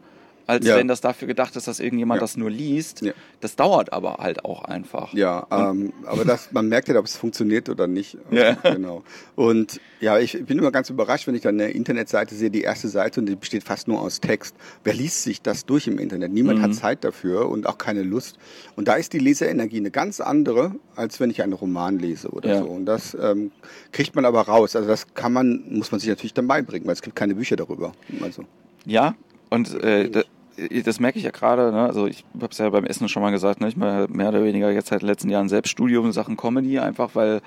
[0.50, 0.78] als ja.
[0.78, 2.22] wenn das dafür gedacht ist, dass irgendjemand ja.
[2.22, 3.04] das nur liest.
[3.04, 3.14] Ja.
[3.40, 5.14] Das dauert aber halt auch einfach.
[5.14, 8.18] Ja, ähm, aber das, man merkt ja, ob es funktioniert oder nicht.
[8.32, 8.54] Ja.
[8.54, 9.04] Genau.
[9.36, 12.88] Und ja, ich bin immer ganz überrascht, wenn ich dann eine Internetseite sehe, die erste
[12.88, 14.56] Seite und die besteht fast nur aus Text.
[14.84, 16.32] Wer liest sich das durch im Internet?
[16.32, 16.64] Niemand mhm.
[16.64, 18.38] hat Zeit dafür und auch keine Lust.
[18.76, 22.60] Und da ist die Leserenergie eine ganz andere, als wenn ich einen Roman lese oder
[22.60, 22.66] so.
[22.66, 23.52] Und das ähm,
[23.92, 24.76] kriegt man aber raus.
[24.76, 27.58] Also das kann man, muss man sich natürlich dann beibringen, weil es gibt keine Bücher
[27.58, 27.92] darüber.
[28.22, 28.46] Also.
[28.86, 29.16] Ja,
[29.50, 30.24] und äh,
[30.84, 31.86] das merke ich ja gerade, ne?
[31.86, 33.68] also ich habe es ja beim Essen schon mal gesagt, ne?
[33.68, 37.16] ich mache mehr oder weniger jetzt seit den letzten Jahren Selbststudium in Sachen Comedy, einfach
[37.16, 37.42] weil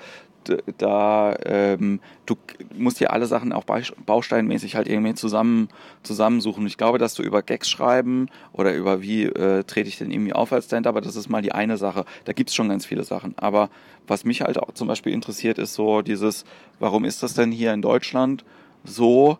[0.77, 2.35] da ähm, du
[2.75, 3.63] musst dir alle Sachen auch
[4.05, 5.69] bausteinmäßig halt irgendwie zusammen
[6.03, 6.65] zusammensuchen.
[6.67, 10.33] Ich glaube, dass du über Gags schreiben oder über wie äh, trete ich denn irgendwie
[10.33, 12.05] auf als Stand, aber das ist mal die eine Sache.
[12.25, 13.35] Da gibt's schon ganz viele Sachen.
[13.37, 13.69] Aber
[14.07, 16.43] was mich halt auch zum Beispiel interessiert, ist so dieses,
[16.79, 18.43] warum ist das denn hier in Deutschland
[18.83, 19.37] so?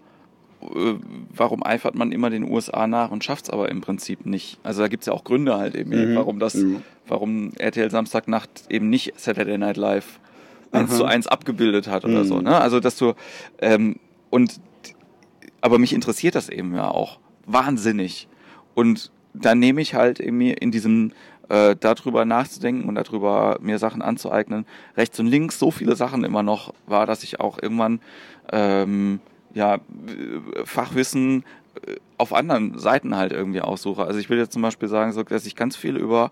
[0.76, 0.96] Äh,
[1.36, 4.60] warum eifert man immer den USA nach und schafft es aber im Prinzip nicht?
[4.64, 6.16] Also da gibt es ja auch Gründe halt eben, mhm.
[6.16, 6.82] warum das, mhm.
[7.08, 10.20] warum RTL Samstagnacht eben nicht Saturday Night Live
[10.72, 10.96] eins mhm.
[10.96, 12.38] zu eins abgebildet hat oder so.
[12.38, 12.44] Mhm.
[12.44, 12.58] Ne?
[12.60, 13.14] Also dass du
[13.60, 13.98] ähm,
[14.30, 14.60] und
[15.62, 18.28] aber mich interessiert das eben ja auch wahnsinnig
[18.74, 21.12] und dann nehme ich halt irgendwie in diesem
[21.50, 26.44] äh, darüber nachzudenken und darüber mir Sachen anzueignen, rechts und links so viele Sachen immer
[26.44, 28.00] noch war, dass ich auch irgendwann
[28.52, 29.20] ähm,
[29.54, 29.80] ja,
[30.66, 31.44] Fachwissen
[31.86, 34.04] äh, auf anderen Seiten halt irgendwie aussuche.
[34.04, 36.32] Also ich will jetzt zum Beispiel sagen, so, dass ich ganz viel über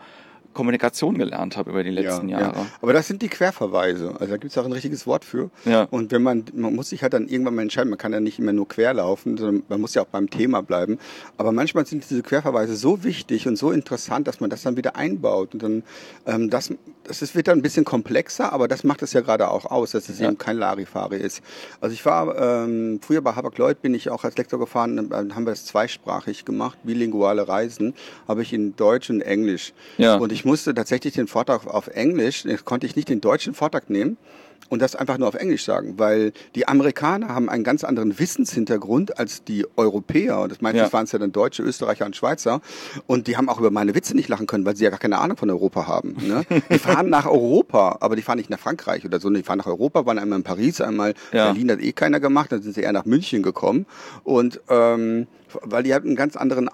[0.54, 2.60] Kommunikation gelernt habe über die letzten ja, Jahre.
[2.60, 2.66] Ja.
[2.82, 4.16] Aber das sind die Querverweise.
[4.20, 5.50] Also da gibt es auch ein richtiges Wort für.
[5.66, 5.88] Ja.
[5.92, 8.40] Und wenn man, man muss sich halt dann irgendwann mal entscheiden, man kann ja nicht
[8.40, 11.00] immer nur querlaufen, sondern man muss ja auch beim Thema bleiben.
[11.38, 14.96] Aber manchmal sind diese Querverweise so wichtig und so interessant, dass man das dann wieder
[14.96, 15.54] einbaut.
[15.54, 15.84] Und dann,
[16.26, 16.74] ähm, das,
[17.04, 19.92] das ist, wird dann ein bisschen komplexer, aber das macht es ja gerade auch aus,
[19.92, 20.28] dass es ja.
[20.28, 21.42] eben kein Larifari ist.
[21.80, 25.46] Also ich war, ähm, früher bei Habak-Lloyd bin ich auch als Lektor gefahren, dann haben
[25.46, 27.94] wir das zweisprachig gemacht, bilinguale Reisen,
[28.28, 29.74] habe ich in Deutsch und Englisch.
[29.98, 30.16] Ja.
[30.16, 33.92] Und ich ich musste tatsächlich den Vortrag auf Englisch, konnte ich nicht den deutschen Vortrag
[33.92, 34.18] nehmen
[34.70, 39.20] und das einfach nur auf Englisch sagen, weil die Amerikaner haben einen ganz anderen Wissenshintergrund
[39.20, 40.40] als die Europäer.
[40.40, 40.94] Und das meistens ja.
[40.94, 42.60] waren es ja dann Deutsche, Österreicher und Schweizer.
[43.06, 45.20] Und die haben auch über meine Witze nicht lachen können, weil sie ja gar keine
[45.20, 46.16] Ahnung von Europa haben.
[46.20, 46.44] Ne?
[46.72, 49.30] Die fahren nach Europa, aber die fahren nicht nach Frankreich oder so.
[49.30, 51.52] Die fahren nach Europa, waren einmal in Paris, einmal ja.
[51.52, 53.86] Berlin hat eh keiner gemacht, dann sind sie eher nach München gekommen.
[54.24, 55.28] Und ähm,
[55.62, 56.68] weil die hatten einen ganz anderen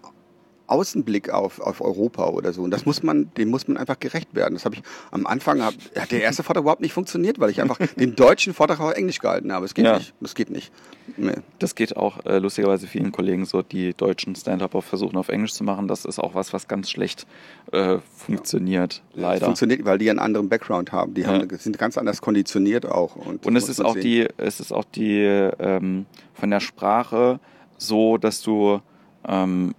[0.67, 2.61] Außenblick auf, auf Europa oder so.
[2.61, 4.53] Und das muss man, dem muss man einfach gerecht werden.
[4.53, 7.61] Das habe ich am Anfang, hab, hat der erste Vortrag überhaupt nicht funktioniert, weil ich
[7.61, 9.65] einfach den deutschen Vortrag auf Englisch gehalten habe.
[9.65, 9.97] Es geht ja.
[9.97, 10.13] nicht.
[10.19, 10.71] Das geht nicht.
[11.15, 11.35] Nee.
[11.59, 15.63] Das geht auch äh, lustigerweise vielen Kollegen so, die deutschen Stand-up versuchen auf Englisch zu
[15.63, 15.87] machen.
[15.87, 17.25] Das ist auch was, was ganz schlecht
[17.71, 19.21] äh, funktioniert, ja.
[19.21, 19.39] leider.
[19.39, 21.13] Das funktioniert, weil die einen anderen Background haben.
[21.13, 21.29] Die ja.
[21.29, 23.15] haben, sind ganz anders konditioniert auch.
[23.15, 27.39] Und, und es ist auch die, es ist auch die ähm, von der Sprache
[27.77, 28.81] so, dass du
[29.27, 29.73] ähm,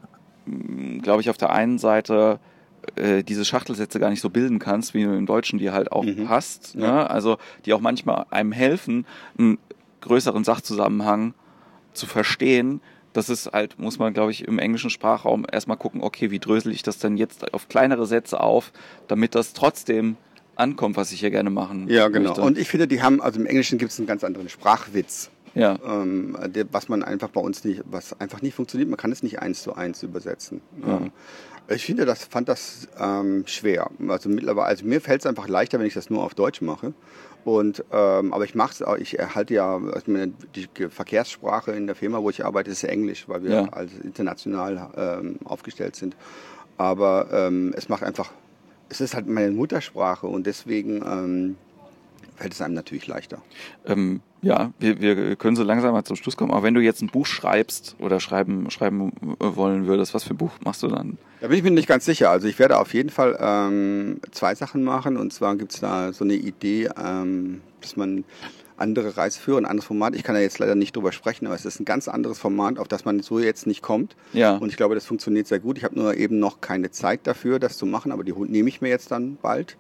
[1.03, 2.41] glaube ich, auf der einen Seite
[2.97, 6.05] äh, diese Schachtelsätze gar nicht so bilden kannst, wie du im Deutschen die halt auch
[6.05, 6.29] mhm.
[6.29, 6.75] hast.
[6.77, 6.87] Ne?
[6.87, 7.07] Ja.
[7.07, 9.07] Also die auch manchmal einem helfen,
[9.39, 9.59] einen
[10.01, 11.35] größeren Sachzusammenhang
[11.93, 12.81] zu verstehen.
[13.13, 16.73] Das ist halt, muss man, glaube ich, im englischen Sprachraum erstmal gucken, okay, wie drösel
[16.73, 18.73] ich das denn jetzt auf kleinere Sätze auf,
[19.09, 20.17] damit das trotzdem
[20.55, 22.31] ankommt, was ich hier gerne machen Ja, genau.
[22.31, 22.43] Möchte.
[22.43, 25.31] Und ich finde, die haben, also im Englischen gibt es einen ganz anderen Sprachwitz.
[25.55, 25.79] Ja.
[25.85, 26.37] Ähm,
[26.71, 29.63] was man einfach bei uns nicht, was einfach nicht funktioniert, man kann es nicht eins
[29.63, 30.61] zu eins übersetzen.
[30.87, 31.11] Ähm,
[31.69, 33.91] ich finde das, fand das ähm, schwer.
[34.09, 36.95] Also mittlerweile, also mir fällt es einfach leichter, wenn ich das nur auf Deutsch mache.
[37.45, 40.13] Und, ähm, aber ich mache es auch, ich erhalte ja, also
[40.55, 43.65] die Verkehrssprache in der Firma, wo ich arbeite, ist Englisch, weil wir Ja.
[43.71, 46.17] als international ähm, aufgestellt sind.
[46.77, 48.33] Aber ähm, es macht einfach,
[48.89, 51.57] es ist halt meine Muttersprache und deswegen ähm,
[52.39, 53.43] fällt es einem natürlich leichter.
[53.87, 56.53] Ähm, ja, wir, wir können so langsam mal zum Schluss kommen.
[56.53, 60.37] Aber wenn du jetzt ein Buch schreibst oder schreiben, schreiben wollen würdest, was für ein
[60.37, 61.19] Buch machst du dann?
[61.41, 62.31] Da bin ich mir nicht ganz sicher.
[62.31, 65.17] Also ich werde auf jeden Fall ähm, zwei Sachen machen.
[65.17, 68.25] Und zwar gibt es da so eine Idee, ähm, dass man
[68.77, 70.15] andere Reiseführer, ein anderes Format.
[70.15, 72.79] Ich kann da jetzt leider nicht drüber sprechen, aber es ist ein ganz anderes Format,
[72.79, 74.15] auf das man so jetzt nicht kommt.
[74.33, 74.57] Ja.
[74.57, 75.79] Und ich glaube, das funktioniert sehr gut.
[75.79, 78.81] Ich habe nur eben noch keine Zeit dafür, das zu machen, aber die nehme ich
[78.81, 79.77] mir jetzt dann bald.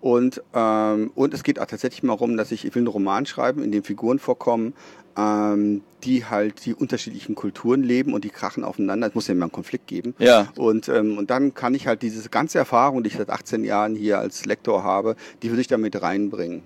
[0.00, 3.26] Und, ähm, und es geht auch tatsächlich mal darum, dass ich, ich will einen Roman
[3.26, 4.74] schreiben, in dem Figuren vorkommen,
[5.16, 9.08] ähm, die halt die unterschiedlichen Kulturen leben und die krachen aufeinander.
[9.08, 10.14] Es muss ja immer einen Konflikt geben.
[10.18, 10.48] Ja.
[10.56, 13.96] Und, ähm, und dann kann ich halt diese ganze Erfahrung, die ich seit 18 Jahren
[13.96, 16.62] hier als Lektor habe, die würde ich da mit reinbringen.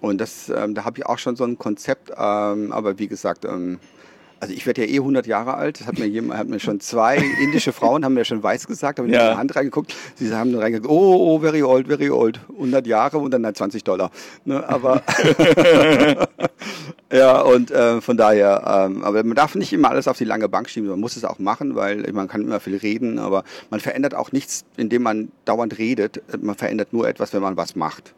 [0.00, 3.44] Und das, ähm, da habe ich auch schon so ein Konzept, ähm, aber wie gesagt,
[3.44, 3.78] ähm,
[4.44, 5.80] also ich werde ja eh 100 Jahre alt.
[5.80, 8.98] Das hat mir, jemand, hat mir schon zwei indische Frauen haben mir schon weiß gesagt,
[8.98, 9.24] haben in Ja.
[9.24, 9.94] meine Hand reingeguckt.
[10.16, 12.40] Sie haben dann reingeguckt, oh, oh, very old, very old.
[12.50, 14.10] 100 Jahre und dann halt 20 Dollar.
[14.44, 15.02] Ne, aber
[17.10, 20.48] ja, und äh, von daher, ähm, aber man darf nicht immer alles auf die lange
[20.50, 20.90] Bank schieben.
[20.90, 24.30] Man muss es auch machen, weil man kann immer viel reden, aber man verändert auch
[24.32, 26.20] nichts, indem man dauernd redet.
[26.42, 28.14] Man verändert nur etwas, wenn man was macht.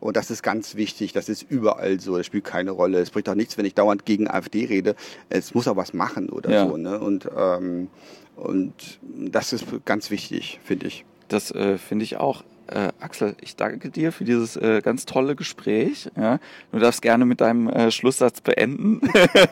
[0.00, 1.12] Und das ist ganz wichtig.
[1.12, 2.16] Das ist überall so.
[2.16, 2.98] Das spielt keine Rolle.
[3.00, 4.96] Es bringt auch nichts, wenn ich dauernd gegen AfD rede.
[5.28, 6.66] Es muss auch was machen oder Ja.
[6.66, 6.76] so.
[6.76, 6.98] Ne?
[6.98, 7.88] Und, ähm,
[8.36, 8.72] und
[9.02, 11.04] das ist ganz wichtig, finde ich.
[11.28, 12.42] Das äh, finde ich auch.
[12.66, 16.08] Äh, Axel, ich danke dir für dieses äh, ganz tolle Gespräch.
[16.16, 16.38] Ja.
[16.72, 19.00] Du darfst gerne mit deinem äh, Schlusssatz beenden.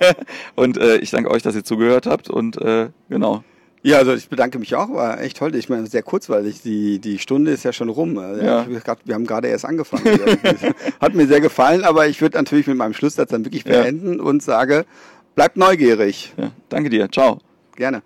[0.55, 2.30] und äh, ich danke euch, dass ihr zugehört habt.
[2.30, 3.42] Und äh, genau.
[3.83, 4.91] Ja, also ich bedanke mich auch.
[4.93, 5.55] War echt toll.
[5.55, 6.62] Ich meine, sehr kurzweilig.
[6.62, 8.18] Die, die Stunde ist ja schon rum.
[8.18, 8.66] Also, Ja.
[8.85, 10.05] grad- Wir haben gerade erst angefangen.
[11.01, 13.83] Hat mir sehr gefallen, aber ich würde natürlich mit meinem Schlusssatz dann wirklich Ja.
[13.83, 14.85] beenden und sage,
[15.35, 16.33] bleibt neugierig.
[16.37, 17.09] Ja, danke dir.
[17.11, 17.39] Ciao.
[17.76, 18.03] Gerne.